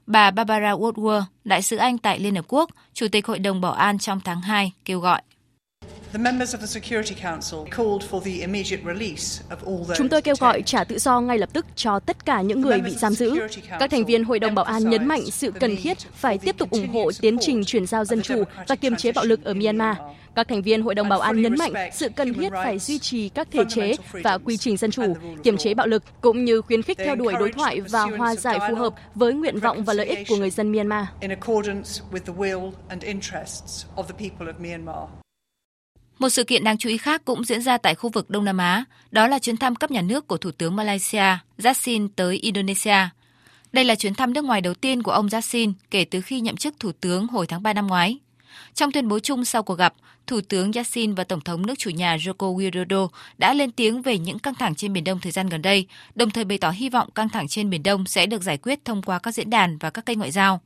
[0.07, 3.73] Bà Barbara Woodward, đại sứ Anh tại Liên Hợp Quốc, Chủ tịch Hội đồng Bảo
[3.73, 5.23] an trong tháng 2, kêu gọi.
[9.97, 12.81] Chúng tôi kêu gọi trả tự do ngay lập tức cho tất cả những người
[12.81, 13.39] bị giam giữ.
[13.79, 16.71] Các thành viên Hội đồng Bảo an nhấn mạnh sự cần thiết phải tiếp tục
[16.71, 19.97] ủng hộ tiến trình chuyển giao dân chủ và kiềm chế bạo lực ở Myanmar.
[20.37, 23.29] Các thành viên Hội đồng Bảo an nhấn mạnh sự cần thiết phải duy trì
[23.29, 26.83] các thể chế và quy trình dân chủ, kiềm chế bạo lực, cũng như khuyến
[26.83, 30.07] khích theo đuổi đối thoại và hòa giải phù hợp với nguyện vọng và lợi
[30.07, 31.07] ích của người dân Myanmar.
[36.19, 38.59] Một sự kiện đáng chú ý khác cũng diễn ra tại khu vực Đông Nam
[38.59, 43.09] Á, đó là chuyến thăm cấp nhà nước của Thủ tướng Malaysia Yassin tới Indonesia.
[43.73, 46.57] Đây là chuyến thăm nước ngoài đầu tiên của ông Yassin kể từ khi nhậm
[46.57, 48.19] chức Thủ tướng hồi tháng 3 năm ngoái.
[48.75, 49.95] Trong tuyên bố chung sau cuộc gặp,
[50.27, 53.09] Thủ tướng Yassin và Tổng thống nước chủ nhà Joko Widodo
[53.39, 56.31] đã lên tiếng về những căng thẳng trên Biển Đông thời gian gần đây, đồng
[56.31, 59.03] thời bày tỏ hy vọng căng thẳng trên Biển Đông sẽ được giải quyết thông
[59.03, 60.61] qua các diễn đàn và các kênh ngoại giao.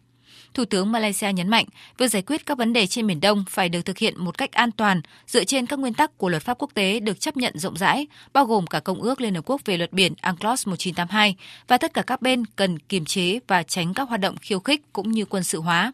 [0.54, 1.64] Thủ tướng Malaysia nhấn mạnh,
[1.98, 4.52] việc giải quyết các vấn đề trên Biển Đông phải được thực hiện một cách
[4.52, 7.58] an toàn, dựa trên các nguyên tắc của luật pháp quốc tế được chấp nhận
[7.58, 11.36] rộng rãi, bao gồm cả Công ước Liên Hợp Quốc về luật biển UNCLOS 1982,
[11.68, 14.82] và tất cả các bên cần kiềm chế và tránh các hoạt động khiêu khích
[14.92, 15.92] cũng như quân sự hóa.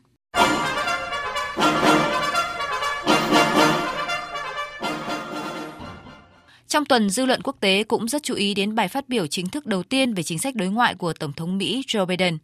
[6.69, 9.49] Trong tuần, dư luận quốc tế cũng rất chú ý đến bài phát biểu chính
[9.49, 12.39] thức đầu tiên về chính sách đối ngoại của Tổng thống Mỹ Joe Biden.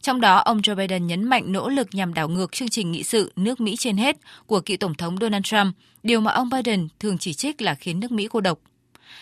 [0.00, 3.02] Trong đó, ông Joe Biden nhấn mạnh nỗ lực nhằm đảo ngược chương trình nghị
[3.02, 4.16] sự nước Mỹ trên hết
[4.46, 8.00] của cựu Tổng thống Donald Trump, điều mà ông Biden thường chỉ trích là khiến
[8.00, 8.58] nước Mỹ cô độc.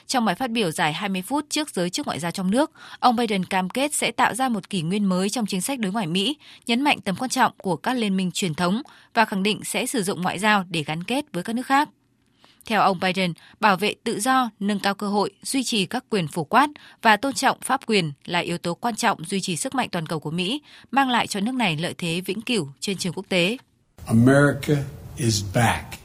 [0.06, 3.16] Trong bài phát biểu dài 20 phút trước giới chức ngoại giao trong nước, ông
[3.16, 6.06] Biden cam kết sẽ tạo ra một kỷ nguyên mới trong chính sách đối ngoại
[6.06, 6.36] Mỹ,
[6.66, 8.82] nhấn mạnh tầm quan trọng của các liên minh truyền thống
[9.14, 11.88] và khẳng định sẽ sử dụng ngoại giao để gắn kết với các nước khác.
[12.66, 16.28] Theo ông Biden, bảo vệ tự do, nâng cao cơ hội, duy trì các quyền
[16.28, 16.68] phổ quát
[17.02, 20.06] và tôn trọng pháp quyền là yếu tố quan trọng duy trì sức mạnh toàn
[20.06, 23.26] cầu của Mỹ, mang lại cho nước này lợi thế vĩnh cửu trên trường quốc
[23.28, 23.56] tế.
[24.06, 24.74] America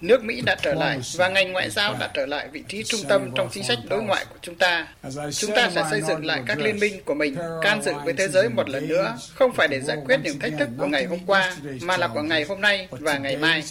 [0.01, 2.99] Nước Mỹ đã trở lại và ngành ngoại giao đã trở lại vị trí trung
[3.09, 4.87] tâm trong chính sách đối ngoại của chúng ta.
[5.31, 8.27] Chúng ta sẽ xây dựng lại các liên minh của mình, can dự với thế
[8.27, 11.19] giới một lần nữa, không phải để giải quyết những thách thức của ngày hôm
[11.25, 13.63] qua, mà là của ngày hôm nay và ngày mai.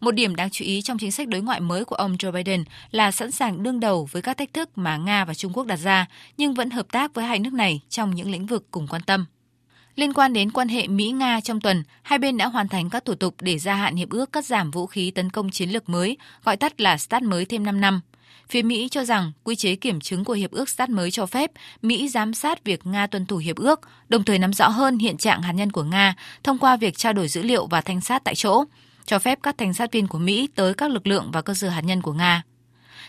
[0.00, 2.64] Một điểm đáng chú ý trong chính sách đối ngoại mới của ông Joe Biden
[2.90, 5.76] là sẵn sàng đương đầu với các thách thức mà Nga và Trung Quốc đặt
[5.76, 6.06] ra,
[6.36, 9.26] nhưng vẫn hợp tác với hai nước này trong những lĩnh vực cùng quan tâm.
[9.98, 13.14] Liên quan đến quan hệ Mỹ-Nga trong tuần, hai bên đã hoàn thành các thủ
[13.14, 16.16] tục để gia hạn hiệp ước cắt giảm vũ khí tấn công chiến lược mới,
[16.44, 18.00] gọi tắt là START mới thêm 5 năm.
[18.48, 21.50] Phía Mỹ cho rằng quy chế kiểm chứng của hiệp ước START mới cho phép
[21.82, 25.16] Mỹ giám sát việc Nga tuân thủ hiệp ước, đồng thời nắm rõ hơn hiện
[25.16, 28.24] trạng hạt nhân của Nga thông qua việc trao đổi dữ liệu và thanh sát
[28.24, 28.64] tại chỗ,
[29.04, 31.68] cho phép các thanh sát viên của Mỹ tới các lực lượng và cơ sở
[31.68, 32.42] hạt nhân của Nga.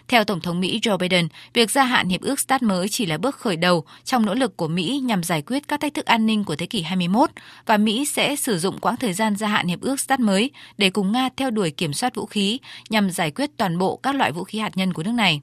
[0.08, 3.18] Theo Tổng thống Mỹ Joe Biden, việc gia hạn hiệp ước START mới chỉ là
[3.18, 6.26] bước khởi đầu trong nỗ lực của Mỹ nhằm giải quyết các thách thức an
[6.26, 7.30] ninh của thế kỷ 21
[7.66, 10.90] và Mỹ sẽ sử dụng quãng thời gian gia hạn hiệp ước START mới để
[10.90, 14.32] cùng Nga theo đuổi kiểm soát vũ khí nhằm giải quyết toàn bộ các loại
[14.32, 15.42] vũ khí hạt nhân của nước này.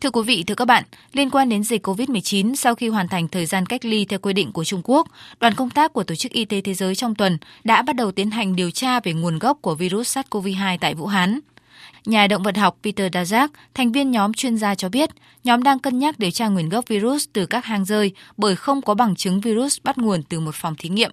[0.00, 3.28] Thưa quý vị, thưa các bạn, liên quan đến dịch COVID-19, sau khi hoàn thành
[3.28, 5.08] thời gian cách ly theo quy định của Trung Quốc,
[5.40, 8.12] đoàn công tác của Tổ chức Y tế Thế giới trong tuần đã bắt đầu
[8.12, 11.40] tiến hành điều tra về nguồn gốc của virus SARS-CoV-2 tại Vũ Hán.
[12.08, 15.10] Nhà động vật học Peter Daszak, thành viên nhóm chuyên gia cho biết,
[15.44, 18.82] nhóm đang cân nhắc điều tra nguồn gốc virus từ các hang rơi bởi không
[18.82, 21.10] có bằng chứng virus bắt nguồn từ một phòng thí nghiệm.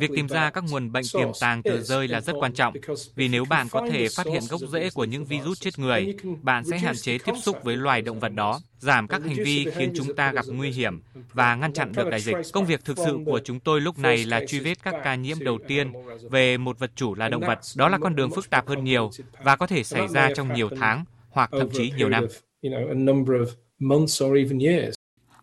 [0.00, 2.74] Việc tìm ra các nguồn bệnh tiềm tàng từ rơi là rất quan trọng,
[3.14, 6.64] vì nếu bạn có thể phát hiện gốc rễ của những virus chết người, bạn
[6.64, 9.92] sẽ hạn chế tiếp xúc với loài động vật đó, giảm các hành vi khiến
[9.96, 12.36] chúng ta gặp nguy hiểm và ngăn chặn được đại dịch.
[12.52, 15.36] Công việc thực sự của chúng tôi lúc này là truy vết các ca nhiễm
[15.40, 15.92] đầu tiên
[16.30, 17.58] về một vật chủ là động vật.
[17.76, 19.10] Đó là con đường phức tạp hơn nhiều
[19.44, 22.26] và có thể xảy ra trong nhiều tháng hoặc thậm chí nhiều năm.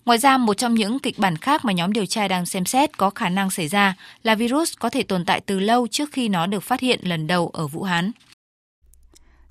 [0.07, 2.97] Ngoài ra, một trong những kịch bản khác mà nhóm điều tra đang xem xét
[2.97, 6.29] có khả năng xảy ra là virus có thể tồn tại từ lâu trước khi
[6.29, 8.11] nó được phát hiện lần đầu ở Vũ Hán.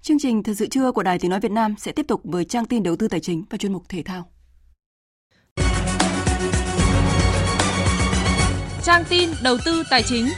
[0.03, 2.45] Chương trình Thời sự trưa của Đài Tiếng Nói Việt Nam sẽ tiếp tục với
[2.45, 4.29] trang tin đầu tư tài chính và chuyên mục thể thao.
[8.83, 10.29] Trang tin đầu tư tài chính.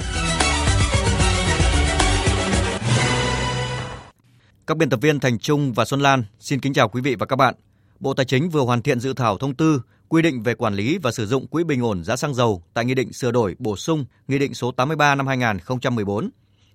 [4.66, 7.26] Các biên tập viên Thành Trung và Xuân Lan xin kính chào quý vị và
[7.26, 7.54] các bạn.
[8.00, 10.98] Bộ Tài chính vừa hoàn thiện dự thảo thông tư quy định về quản lý
[10.98, 13.76] và sử dụng quỹ bình ổn giá xăng dầu tại Nghị định sửa đổi bổ
[13.76, 16.30] sung Nghị định số 83 năm 2014.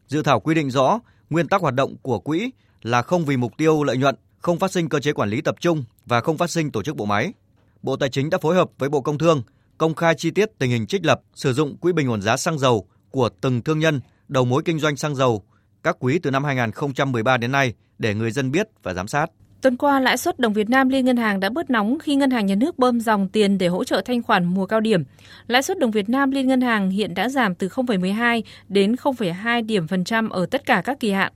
[0.08, 3.54] Dự thảo quy định rõ nguyên tắc hoạt động của quỹ là không vì mục
[3.58, 6.50] tiêu lợi nhuận, không phát sinh cơ chế quản lý tập trung và không phát
[6.50, 7.34] sinh tổ chức bộ máy.
[7.82, 9.44] Bộ Tài chính đã phối hợp với Bộ Công Thương
[9.78, 12.60] công khai chi tiết tình hình trích lập sử dụng quỹ bình ổn giá xăng
[12.60, 15.44] dầu của từng thương nhân đầu mối kinh doanh xăng dầu
[15.84, 19.32] các quý từ năm 2013 đến nay để người dân biết và giám sát.
[19.64, 22.32] Tuần qua, lãi suất đồng Việt Nam liên ngân hàng đã bớt nóng khi ngân
[22.32, 25.04] hàng nhà nước bơm dòng tiền để hỗ trợ thanh khoản mùa cao điểm.
[25.48, 29.66] Lãi suất đồng Việt Nam liên ngân hàng hiện đã giảm từ 0,12 đến 0,2
[29.66, 31.34] điểm phần trăm ở tất cả các kỳ hạn.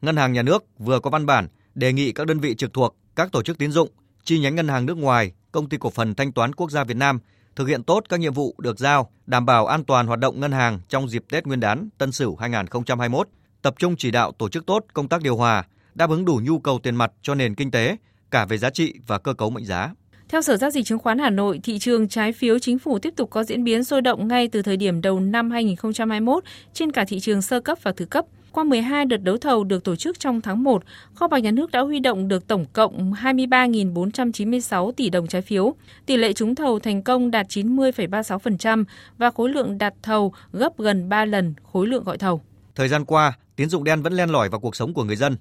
[0.00, 2.96] Ngân hàng nhà nước vừa có văn bản đề nghị các đơn vị trực thuộc,
[3.16, 3.88] các tổ chức tín dụng,
[4.24, 6.96] chi nhánh ngân hàng nước ngoài, công ty cổ phần thanh toán quốc gia Việt
[6.96, 7.18] Nam
[7.56, 10.52] thực hiện tốt các nhiệm vụ được giao, đảm bảo an toàn hoạt động ngân
[10.52, 13.28] hàng trong dịp Tết Nguyên đán Tân Sửu 2021,
[13.62, 15.64] tập trung chỉ đạo tổ chức tốt công tác điều hòa,
[15.96, 17.96] đáp ứng đủ nhu cầu tiền mặt cho nền kinh tế,
[18.30, 19.92] cả về giá trị và cơ cấu mệnh giá.
[20.28, 23.14] Theo Sở Giao dịch Chứng khoán Hà Nội, thị trường trái phiếu chính phủ tiếp
[23.16, 27.04] tục có diễn biến sôi động ngay từ thời điểm đầu năm 2021 trên cả
[27.08, 28.24] thị trường sơ cấp và thứ cấp.
[28.52, 30.82] qua 12 đợt đấu thầu được tổ chức trong tháng 1,
[31.14, 35.74] kho bạc nhà nước đã huy động được tổng cộng 23.496 tỷ đồng trái phiếu.
[36.06, 38.84] Tỷ lệ trúng thầu thành công đạt 90,36%
[39.18, 42.40] và khối lượng đặt thầu gấp gần 3 lần khối lượng gọi thầu.
[42.74, 45.36] Thời gian qua, tín dụng đen vẫn len lỏi vào cuộc sống của người dân.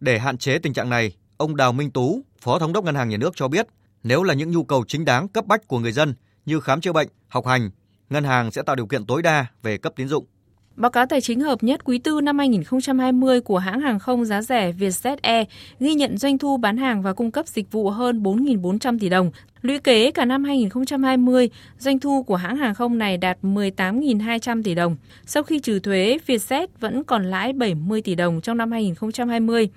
[0.00, 3.08] Để hạn chế tình trạng này, ông Đào Minh Tú, Phó Thống đốc Ngân hàng
[3.08, 3.66] Nhà nước cho biết,
[4.02, 6.14] nếu là những nhu cầu chính đáng cấp bách của người dân
[6.46, 7.70] như khám chữa bệnh, học hành,
[8.10, 10.24] ngân hàng sẽ tạo điều kiện tối đa về cấp tín dụng.
[10.76, 14.42] Báo cáo tài chính hợp nhất quý tư năm 2020 của hãng hàng không giá
[14.42, 15.46] rẻ Vietjet Air
[15.80, 19.30] ghi nhận doanh thu bán hàng và cung cấp dịch vụ hơn 4.400 tỷ đồng.
[19.62, 24.74] Lũy kế cả năm 2020, doanh thu của hãng hàng không này đạt 18.200 tỷ
[24.74, 24.96] đồng.
[25.26, 29.70] Sau khi trừ thuế, Vietjet vẫn còn lãi 70 tỷ đồng trong năm 2020.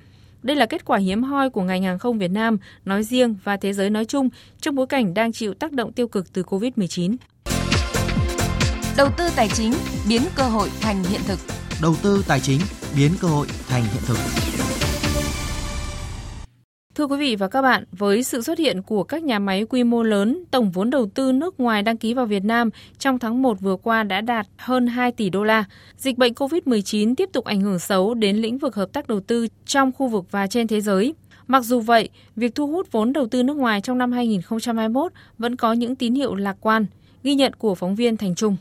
[0.43, 3.57] Đây là kết quả hiếm hoi của ngành hàng không Việt Nam nói riêng và
[3.57, 4.29] thế giới nói chung
[4.61, 7.15] trong bối cảnh đang chịu tác động tiêu cực từ COVID-19.
[8.97, 9.73] Đầu tư tài chính
[10.09, 11.39] biến cơ hội thành hiện thực.
[11.81, 12.59] Đầu tư tài chính
[12.97, 14.17] biến cơ hội thành hiện thực.
[16.95, 19.83] Thưa quý vị và các bạn, với sự xuất hiện của các nhà máy quy
[19.83, 22.69] mô lớn, tổng vốn đầu tư nước ngoài đăng ký vào Việt Nam
[22.99, 25.63] trong tháng 1 vừa qua đã đạt hơn 2 tỷ đô la.
[25.97, 29.47] Dịch bệnh COVID-19 tiếp tục ảnh hưởng xấu đến lĩnh vực hợp tác đầu tư
[29.65, 31.13] trong khu vực và trên thế giới.
[31.47, 35.55] Mặc dù vậy, việc thu hút vốn đầu tư nước ngoài trong năm 2021 vẫn
[35.55, 36.85] có những tín hiệu lạc quan,
[37.23, 38.57] ghi nhận của phóng viên Thành Trung.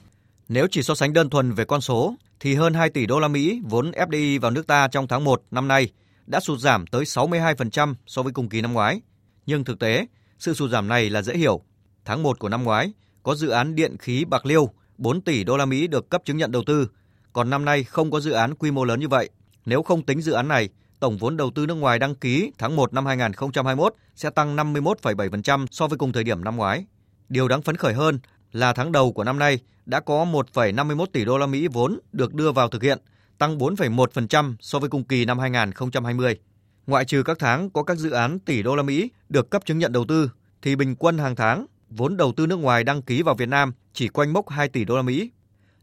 [0.49, 3.29] Nếu chỉ so sánh đơn thuần về con số, thì hơn 2 tỷ đô la
[3.29, 5.89] Mỹ vốn FDI vào nước ta trong tháng 1 năm nay
[6.27, 9.01] đã sụt giảm tới 62% so với cùng kỳ năm ngoái.
[9.47, 10.07] Nhưng thực tế,
[10.39, 11.61] sự sụt giảm này là dễ hiểu.
[12.05, 12.93] Tháng 1 của năm ngoái
[13.23, 16.37] có dự án điện khí Bạc Liêu 4 tỷ đô la Mỹ được cấp chứng
[16.37, 16.89] nhận đầu tư,
[17.33, 19.31] còn năm nay không có dự án quy mô lớn như vậy.
[19.65, 20.69] Nếu không tính dự án này,
[21.01, 25.67] tổng vốn đầu tư nước ngoài đăng ký tháng 1 năm 2021 sẽ tăng 51,7%
[25.71, 26.87] so với cùng thời điểm năm ngoái.
[27.29, 28.19] Điều đáng phấn khởi hơn
[28.53, 32.35] là tháng đầu của năm nay đã có 1,51 tỷ đô la Mỹ vốn được
[32.35, 32.99] đưa vào thực hiện,
[33.39, 36.39] tăng 4,1% so với cùng kỳ năm 2020.
[36.87, 39.79] Ngoại trừ các tháng có các dự án tỷ đô la Mỹ được cấp chứng
[39.79, 40.31] nhận đầu tư
[40.63, 43.73] thì bình quân hàng tháng vốn đầu tư nước ngoài đăng ký vào Việt Nam
[43.93, 45.31] chỉ quanh mốc 2 tỷ đô la Mỹ.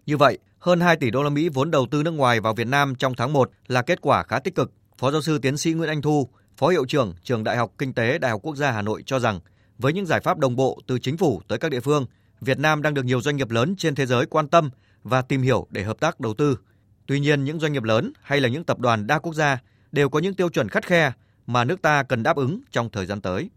[0.06, 2.68] Như vậy, hơn 2 tỷ đô la Mỹ vốn đầu tư nước ngoài vào Việt
[2.68, 4.72] Nam trong tháng 1 là kết quả khá tích cực.
[4.98, 7.94] Phó giáo sư tiến sĩ Nguyễn Anh Thu, Phó hiệu trưởng Trường Đại học Kinh
[7.94, 9.40] tế Đại học Quốc gia Hà Nội cho rằng,
[9.78, 12.06] với những giải pháp đồng bộ từ chính phủ tới các địa phương,
[12.42, 14.70] Việt Nam đang được nhiều doanh nghiệp lớn trên thế giới quan tâm
[15.04, 16.58] và tìm hiểu để hợp tác đầu tư.
[17.10, 19.58] Tuy nhiên, những doanh nghiệp lớn hay là những tập đoàn đa quốc gia
[19.92, 21.12] đều có những tiêu chuẩn khắt khe
[21.48, 23.50] mà nước ta cần đáp ứng trong thời gian tới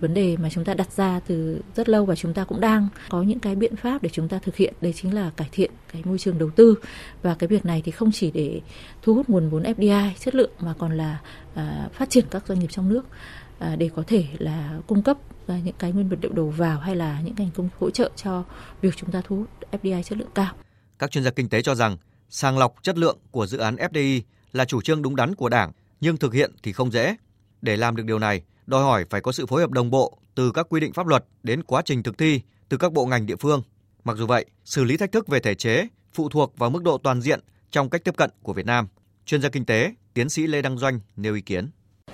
[0.00, 2.88] vấn đề mà chúng ta đặt ra từ rất lâu và chúng ta cũng đang
[3.08, 5.70] có những cái biện pháp để chúng ta thực hiện đấy chính là cải thiện
[5.92, 6.74] cái môi trường đầu tư
[7.22, 8.60] và cái việc này thì không chỉ để
[9.02, 11.20] thu hút nguồn vốn FDI chất lượng mà còn là
[11.54, 13.02] à, phát triển các doanh nghiệp trong nước
[13.58, 16.96] à, để có thể là cung cấp những cái nguyên vật liệu đầu vào hay
[16.96, 18.44] là những ngành công hỗ trợ cho
[18.80, 19.48] việc chúng ta thu hút
[19.82, 20.54] FDI chất lượng cao.
[20.98, 21.96] Các chuyên gia kinh tế cho rằng
[22.28, 24.20] sàng lọc chất lượng của dự án FDI
[24.52, 27.16] là chủ trương đúng đắn của Đảng, nhưng thực hiện thì không dễ.
[27.62, 30.52] Để làm được điều này, đòi hỏi phải có sự phối hợp đồng bộ từ
[30.54, 33.36] các quy định pháp luật đến quá trình thực thi từ các bộ ngành địa
[33.36, 33.62] phương.
[34.04, 36.98] Mặc dù vậy, xử lý thách thức về thể chế phụ thuộc vào mức độ
[36.98, 38.88] toàn diện trong cách tiếp cận của Việt Nam.
[39.24, 41.70] Chuyên gia kinh tế, tiến sĩ Lê Đăng Doanh nêu ý kiến.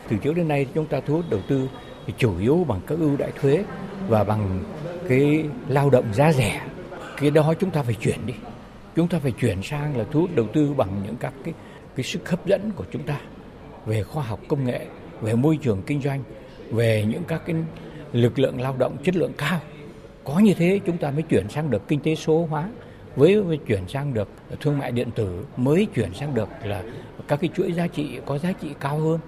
[0.08, 1.68] Từ trước đến nay chúng ta thu hút đầu tư
[2.06, 3.64] thì chủ yếu bằng các ưu đãi thuế
[4.08, 4.64] và bằng
[5.08, 6.66] cái lao động giá rẻ.
[7.16, 8.34] Cái đó chúng ta phải chuyển đi.
[8.97, 11.55] Chúng ta phải chuyển sang là thu hút đầu tư bằng những các cái
[11.97, 13.20] cái sức hấp dẫn của chúng ta
[13.86, 14.86] về khoa học công nghệ,
[15.20, 16.22] về môi trường kinh doanh,
[16.70, 17.57] về những các cái
[18.12, 19.61] lực lượng lao động chất lượng cao.
[20.24, 22.68] Có như thế chúng ta mới chuyển sang được kinh tế số hóa,
[23.16, 24.28] với, với chuyển sang được
[24.61, 26.82] thương mại điện tử, mới chuyển sang được là
[27.28, 29.20] các cái chuỗi giá trị có giá trị cao hơn.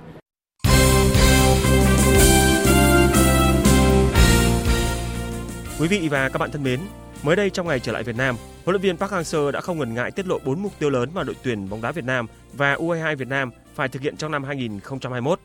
[5.81, 6.81] Quý vị và các bạn thân mến,
[7.25, 9.79] mới đây trong ngày trở lại Việt Nam, huấn luyện viên Park Hang-seo đã không
[9.79, 12.27] ngần ngại tiết lộ 4 mục tiêu lớn mà đội tuyển bóng đá Việt Nam
[12.53, 15.41] và U22 Việt Nam phải thực hiện trong năm 2021.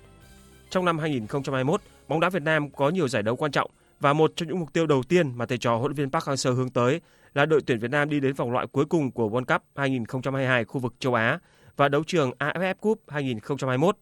[0.69, 4.33] Trong năm 2021, bóng đá Việt Nam có nhiều giải đấu quan trọng và một
[4.35, 6.69] trong những mục tiêu đầu tiên mà thầy trò huấn luyện viên Park Hang-seo hướng
[6.69, 7.01] tới
[7.33, 10.65] là đội tuyển Việt Nam đi đến vòng loại cuối cùng của World Cup 2022
[10.65, 11.39] khu vực châu Á
[11.77, 13.97] và đấu trường AFF Cup 2021.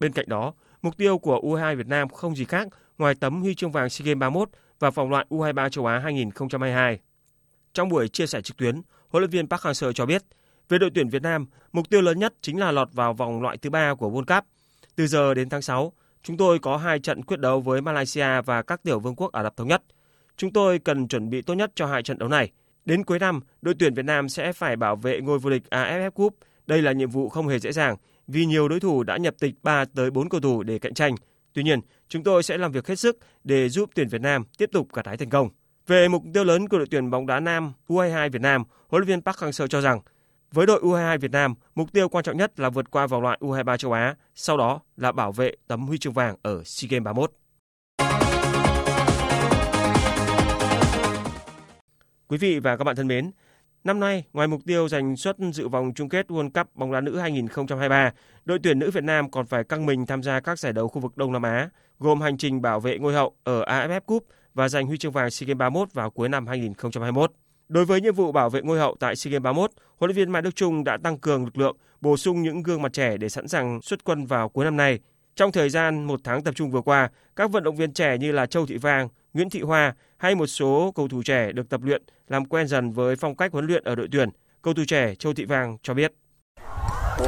[0.00, 3.54] Bên cạnh đó, mục tiêu của U22 Việt Nam không gì khác ngoài tấm huy
[3.54, 4.48] chương vàng SEA Games 31
[4.82, 6.98] và vòng loại U23 châu Á 2022.
[7.72, 8.74] Trong buổi chia sẻ trực tuyến,
[9.08, 10.22] huấn luyện viên Park Hang-seo cho biết,
[10.68, 13.56] về đội tuyển Việt Nam, mục tiêu lớn nhất chính là lọt vào vòng loại
[13.56, 14.44] thứ ba của World Cup.
[14.96, 18.62] Từ giờ đến tháng 6, chúng tôi có hai trận quyết đấu với Malaysia và
[18.62, 19.82] các tiểu vương quốc Ả Rập Thống Nhất.
[20.36, 22.50] Chúng tôi cần chuẩn bị tốt nhất cho hai trận đấu này.
[22.84, 26.10] Đến cuối năm, đội tuyển Việt Nam sẽ phải bảo vệ ngôi vô địch AFF
[26.10, 26.36] Cup.
[26.66, 29.54] Đây là nhiệm vụ không hề dễ dàng vì nhiều đối thủ đã nhập tịch
[29.62, 31.14] 3 tới 4 cầu thủ để cạnh tranh.
[31.54, 34.70] Tuy nhiên, chúng tôi sẽ làm việc hết sức để giúp tuyển Việt Nam tiếp
[34.72, 35.48] tục gặt hái thành công.
[35.86, 39.08] Về mục tiêu lớn của đội tuyển bóng đá nam U22 Việt Nam, huấn luyện
[39.08, 40.00] viên Park Hang-seo cho rằng
[40.52, 43.38] Với đội U22 Việt Nam, mục tiêu quan trọng nhất là vượt qua vòng loại
[43.40, 47.04] U23 châu Á, sau đó là bảo vệ tấm huy chương vàng ở SEA Games
[47.04, 47.32] 31.
[52.28, 53.30] Quý vị và các bạn thân mến,
[53.84, 57.00] năm nay ngoài mục tiêu giành suất dự vòng chung kết World Cup bóng đá
[57.00, 58.12] nữ 2023,
[58.44, 61.00] đội tuyển nữ Việt Nam còn phải căng mình tham gia các giải đấu khu
[61.00, 64.68] vực Đông Nam Á, gồm hành trình bảo vệ ngôi hậu ở AFF Cup và
[64.68, 67.32] giành huy chương vàng SEA Games 31 vào cuối năm 2021.
[67.68, 70.32] Đối với nhiệm vụ bảo vệ ngôi hậu tại SEA Games 31, huấn luyện viên
[70.32, 73.28] Mai Đức Chung đã tăng cường lực lượng, bổ sung những gương mặt trẻ để
[73.28, 74.98] sẵn sàng xuất quân vào cuối năm nay.
[75.36, 78.32] Trong thời gian một tháng tập trung vừa qua, các vận động viên trẻ như
[78.32, 81.80] là Châu Thị Vang, Nguyễn Thị Hoa hay một số cầu thủ trẻ được tập
[81.84, 84.28] luyện làm quen dần với phong cách huấn luyện ở đội tuyển.
[84.62, 86.12] Cầu thủ trẻ Châu Thị Vang cho biết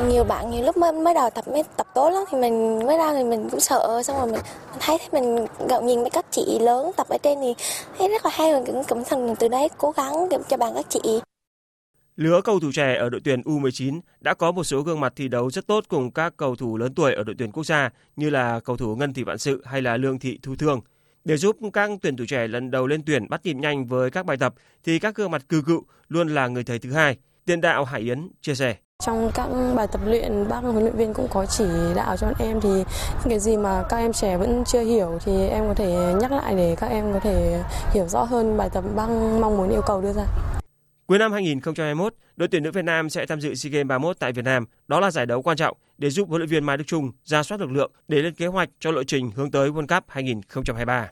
[0.09, 2.99] nhiều bạn nhiều lúc mới mới đầu tập mới tập tốt lắm thì mình mới
[2.99, 4.41] ra thì mình cũng sợ xong rồi mình,
[4.81, 7.55] thấy thấy mình gặp nhìn mấy các chị lớn tập ở trên thì
[7.99, 10.87] thấy rất là hay mình cũng cũng thành từ đấy cố gắng cho bạn các
[10.89, 11.01] chị
[12.17, 15.29] Lứa cầu thủ trẻ ở đội tuyển U19 đã có một số gương mặt thi
[15.29, 18.31] đấu rất tốt cùng các cầu thủ lớn tuổi ở đội tuyển quốc gia như
[18.31, 20.81] là cầu thủ Ngân Thị Vạn Sự hay là Lương Thị Thu Thương.
[21.25, 24.27] Để giúp các tuyển thủ trẻ lần đầu lên tuyển bắt nhịp nhanh với các
[24.27, 24.55] bài tập
[24.85, 27.17] thì các gương mặt cư cựu luôn là người thầy thứ hai.
[27.45, 28.77] Tiền đạo Hải Yến chia sẻ.
[29.07, 31.65] Trong các bài tập luyện, bác huấn luyện viên cũng có chỉ
[31.97, 35.49] đạo cho em thì những cái gì mà các em trẻ vẫn chưa hiểu thì
[35.49, 37.63] em có thể nhắc lại để các em có thể
[37.95, 39.09] hiểu rõ hơn bài tập bác
[39.41, 40.25] mong muốn yêu cầu đưa ra.
[41.07, 44.33] Cuối năm 2021, đội tuyển nữ Việt Nam sẽ tham dự SEA Games 31 tại
[44.33, 44.65] Việt Nam.
[44.89, 47.43] Đó là giải đấu quan trọng để giúp huấn luyện viên Mai Đức Chung ra
[47.43, 51.09] soát lực lượng để lên kế hoạch cho lộ trình hướng tới World Cup 2023.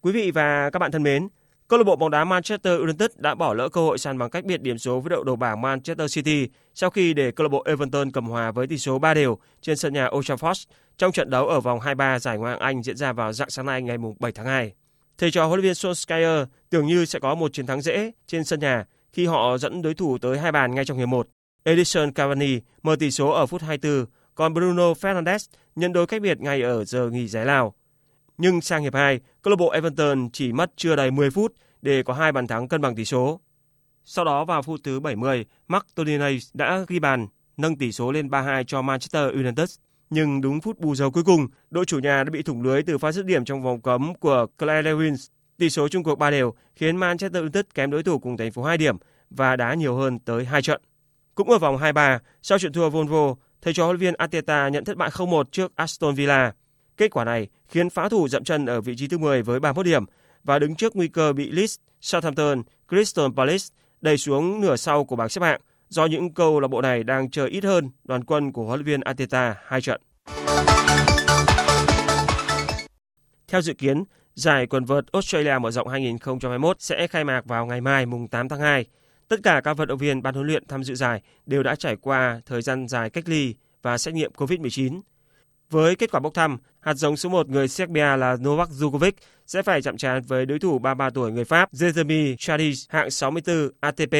[0.00, 1.28] Quý vị và các bạn thân mến,
[1.68, 4.44] Câu lạc bộ bóng đá Manchester United đã bỏ lỡ cơ hội săn bằng cách
[4.44, 7.62] biệt điểm số với đội đầu bảng Manchester City sau khi để câu lạc bộ
[7.66, 10.64] Everton cầm hòa với tỷ số 3 đều trên sân nhà Old Trafford
[10.98, 13.66] trong trận đấu ở vòng 23 giải Ngoại hạng Anh diễn ra vào dạng sáng
[13.66, 14.72] nay ngày 7 tháng 2.
[15.18, 18.44] Thầy trò huấn luyện viên Solskjaer tưởng như sẽ có một chiến thắng dễ trên
[18.44, 21.28] sân nhà khi họ dẫn đối thủ tới hai bàn ngay trong hiệp 1.
[21.62, 25.46] Edison Cavani mở tỷ số ở phút 24, còn Bruno Fernandes
[25.78, 27.74] nhận đôi cách biệt ngay ở giờ nghỉ giải lao.
[28.38, 32.02] Nhưng sang hiệp 2, câu lạc bộ Everton chỉ mất chưa đầy 10 phút để
[32.02, 33.40] có hai bàn thắng cân bằng tỷ số.
[34.04, 37.26] Sau đó vào phút thứ 70, Mark Toninay đã ghi bàn,
[37.56, 39.74] nâng tỷ số lên 3-2 cho Manchester United.
[40.10, 42.98] Nhưng đúng phút bù giờ cuối cùng, đội chủ nhà đã bị thủng lưới từ
[42.98, 45.28] pha dứt điểm trong vòng cấm của Claire Lewins.
[45.58, 48.62] Tỷ số chung cuộc 3 đều khiến Manchester United kém đối thủ cùng thành phố
[48.62, 48.96] 2 điểm
[49.30, 50.82] và đá nhiều hơn tới 2 trận.
[51.34, 54.84] Cũng ở vòng 23, sau trận thua Volvo, thầy trò huấn luyện viên Ateta nhận
[54.84, 56.52] thất bại 0-1 trước Aston Villa.
[56.96, 59.86] Kết quả này khiến phá thủ dậm chân ở vị trí thứ 10 với 31
[59.86, 60.04] điểm
[60.44, 63.64] và đứng trước nguy cơ bị Leeds, Southampton, Crystal Palace
[64.00, 67.30] đẩy xuống nửa sau của bảng xếp hạng do những câu lạc bộ này đang
[67.30, 70.00] chờ ít hơn đoàn quân của huấn luyện viên Ateta hai trận.
[73.48, 74.04] Theo dự kiến,
[74.34, 78.48] giải quần vợt Australia mở rộng 2021 sẽ khai mạc vào ngày mai mùng 8
[78.48, 78.86] tháng 2.
[79.28, 81.96] Tất cả các vận động viên ban huấn luyện tham dự giải đều đã trải
[81.96, 85.00] qua thời gian dài cách ly và xét nghiệm COVID-19.
[85.70, 89.12] Với kết quả bốc thăm, hạt giống số 1 người Serbia là Novak Djokovic
[89.46, 93.70] sẽ phải chạm trán với đối thủ 33 tuổi người Pháp Jeremy Chardy hạng 64
[93.80, 94.14] ATP.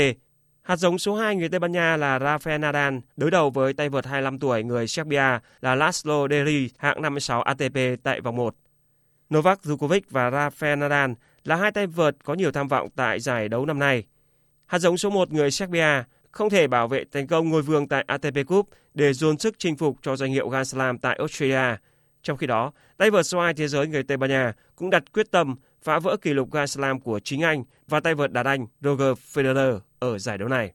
[0.63, 3.89] Hạt giống số 2 người Tây Ban Nha là Rafael Nadal đối đầu với tay
[3.89, 8.55] vợt 25 tuổi người Serbia là Laszlo Deri hạng 56 ATP tại vòng 1.
[9.35, 11.11] Novak Djokovic và Rafael Nadal
[11.45, 14.05] là hai tay vợt có nhiều tham vọng tại giải đấu năm nay.
[14.69, 18.05] Hạt giống số 1 người Serbia không thể bảo vệ thành công ngôi vương tại
[18.07, 21.77] ATP Cup để dồn sức chinh phục cho danh hiệu Grand Slam tại Australia.
[22.23, 25.03] Trong khi đó, tay vợt số 2 thế giới người Tây Ban Nha cũng đặt
[25.13, 28.43] quyết tâm phá vỡ kỷ lục Grand Slam của chính anh và tay vợt đá
[28.43, 30.73] Anh Roger Federer ở giải đấu này.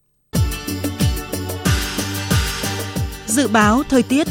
[3.26, 4.28] Dự báo thời tiết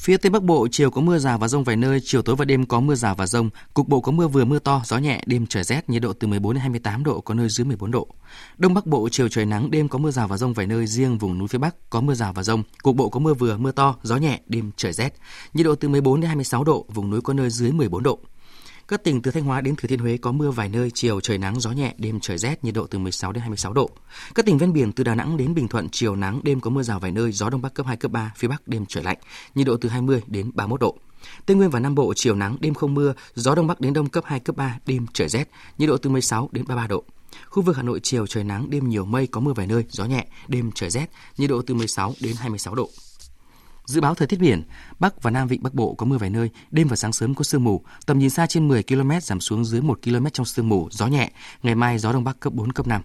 [0.00, 2.44] Phía Tây Bắc Bộ chiều có mưa rào và rông vài nơi, chiều tối và
[2.44, 5.22] đêm có mưa rào và rông, cục bộ có mưa vừa mưa to, gió nhẹ,
[5.26, 8.08] đêm trời rét, nhiệt độ từ 14 đến 28 độ, có nơi dưới 14 độ.
[8.58, 11.18] Đông Bắc Bộ chiều trời nắng, đêm có mưa rào và rông vài nơi, riêng
[11.18, 13.72] vùng núi phía Bắc có mưa rào và rông, cục bộ có mưa vừa mưa
[13.72, 15.14] to, gió nhẹ, đêm trời rét,
[15.54, 18.18] nhiệt độ từ 14 đến 26 độ, vùng núi có nơi dưới 14 độ.
[18.90, 21.38] Các tỉnh từ Thanh Hóa đến Thừa Thiên Huế có mưa vài nơi, chiều trời
[21.38, 23.90] nắng, gió nhẹ, đêm trời rét, nhiệt độ từ 16 đến 26 độ.
[24.34, 26.82] Các tỉnh ven biển từ Đà Nẵng đến Bình Thuận chiều nắng, đêm có mưa
[26.82, 29.18] rào vài nơi, gió đông bắc cấp 2 cấp 3, phía bắc đêm trời lạnh,
[29.54, 30.96] nhiệt độ từ 20 đến 31 độ.
[31.46, 34.08] Tây Nguyên và Nam Bộ chiều nắng, đêm không mưa, gió đông bắc đến đông
[34.08, 37.04] cấp 2 cấp 3, đêm trời rét, nhiệt độ từ 16 đến 33 độ.
[37.46, 40.04] Khu vực Hà Nội chiều trời nắng, đêm nhiều mây, có mưa vài nơi, gió
[40.04, 42.90] nhẹ, đêm trời rét, nhiệt độ từ 16 đến 26 độ.
[43.90, 44.62] Dự báo thời tiết biển,
[44.98, 47.44] Bắc và Nam Vịnh Bắc Bộ có mưa vài nơi, đêm và sáng sớm có
[47.44, 50.68] sương mù, tầm nhìn xa trên 10 km giảm xuống dưới 1 km trong sương
[50.68, 51.30] mù, gió nhẹ,
[51.62, 53.02] ngày mai gió đông bắc cấp 4 cấp 5.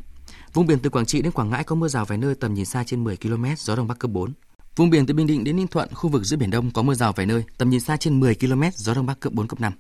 [0.54, 2.66] Vùng biển từ Quảng Trị đến Quảng Ngãi có mưa rào vài nơi tầm nhìn
[2.66, 4.34] xa trên 10 km, gió đông bắc cấp 4.
[4.76, 6.94] Vùng biển từ Bình Định đến Ninh Thuận, khu vực giữa biển Đông có mưa
[6.94, 9.60] rào vài nơi, tầm nhìn xa trên 10 km, gió đông bắc cấp 4 cấp
[9.62, 9.74] 5.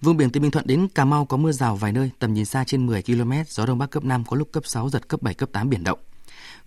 [0.00, 2.44] Vùng biển từ Bình Thuận đến Cà Mau có mưa rào vài nơi, tầm nhìn
[2.44, 5.22] xa trên 10 km, gió đông bắc cấp 5 có lúc cấp 6 giật cấp
[5.22, 5.98] 7 cấp 8 biển động.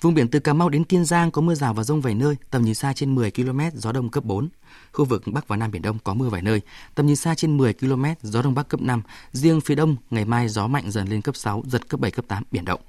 [0.02, 2.36] Vùng biển từ Cà Mau đến Kiên Giang có mưa rào và rông vài nơi,
[2.50, 4.50] tầm nhìn xa trên 10 km, gió đông cấp 4.
[4.91, 6.62] Khu vực Bắc và Nam Biển Đông có mưa vài nơi,
[6.96, 9.02] tầm nhìn xa trên 10 km, gió đông bắc cấp 5.
[9.32, 12.26] Riêng phía đông, ngày mai gió mạnh dần lên cấp 6, giật cấp 7, cấp
[12.28, 12.82] 8, biển động.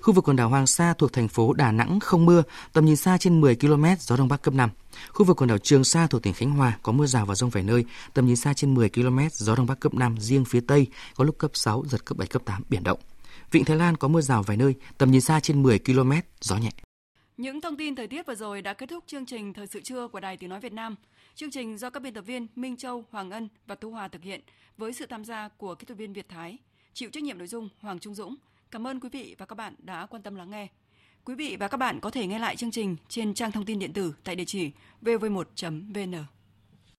[0.00, 2.42] Khu vực quần đảo Hoàng Sa thuộc thành phố Đà Nẵng không mưa,
[2.72, 4.70] tầm nhìn xa trên 10 km, gió đông bắc cấp 5.
[5.12, 7.50] Khu vực quần đảo Trường Sa thuộc tỉnh Khánh Hòa có mưa rào và rông
[7.50, 7.84] vài nơi,
[8.14, 10.86] tầm nhìn xa trên 10 km, gió đông bắc cấp 5, riêng phía Tây
[11.16, 12.98] có lúc cấp 6, giật cấp 7, cấp 8, biển động.
[13.50, 16.56] Vịnh Thái Lan có mưa rào vài nơi, tầm nhìn xa trên 10 km, gió
[16.56, 16.70] nhẹ.
[17.36, 20.08] Những thông tin thời tiết vừa rồi đã kết thúc chương trình Thời sự trưa
[20.08, 20.96] của Đài Tiếng Nói Việt Nam.
[21.34, 24.22] Chương trình do các biên tập viên Minh Châu, Hoàng Ân và Thu Hòa thực
[24.22, 24.40] hiện
[24.76, 26.58] với sự tham gia của kỹ thuật viên Việt Thái.
[26.94, 28.36] Chịu trách nhiệm nội dung Hoàng Trung Dũng.
[28.70, 30.68] Cảm ơn quý vị và các bạn đã quan tâm lắng nghe.
[31.24, 33.78] Quý vị và các bạn có thể nghe lại chương trình trên trang thông tin
[33.78, 34.70] điện tử tại địa chỉ
[35.02, 36.14] vv1.vn.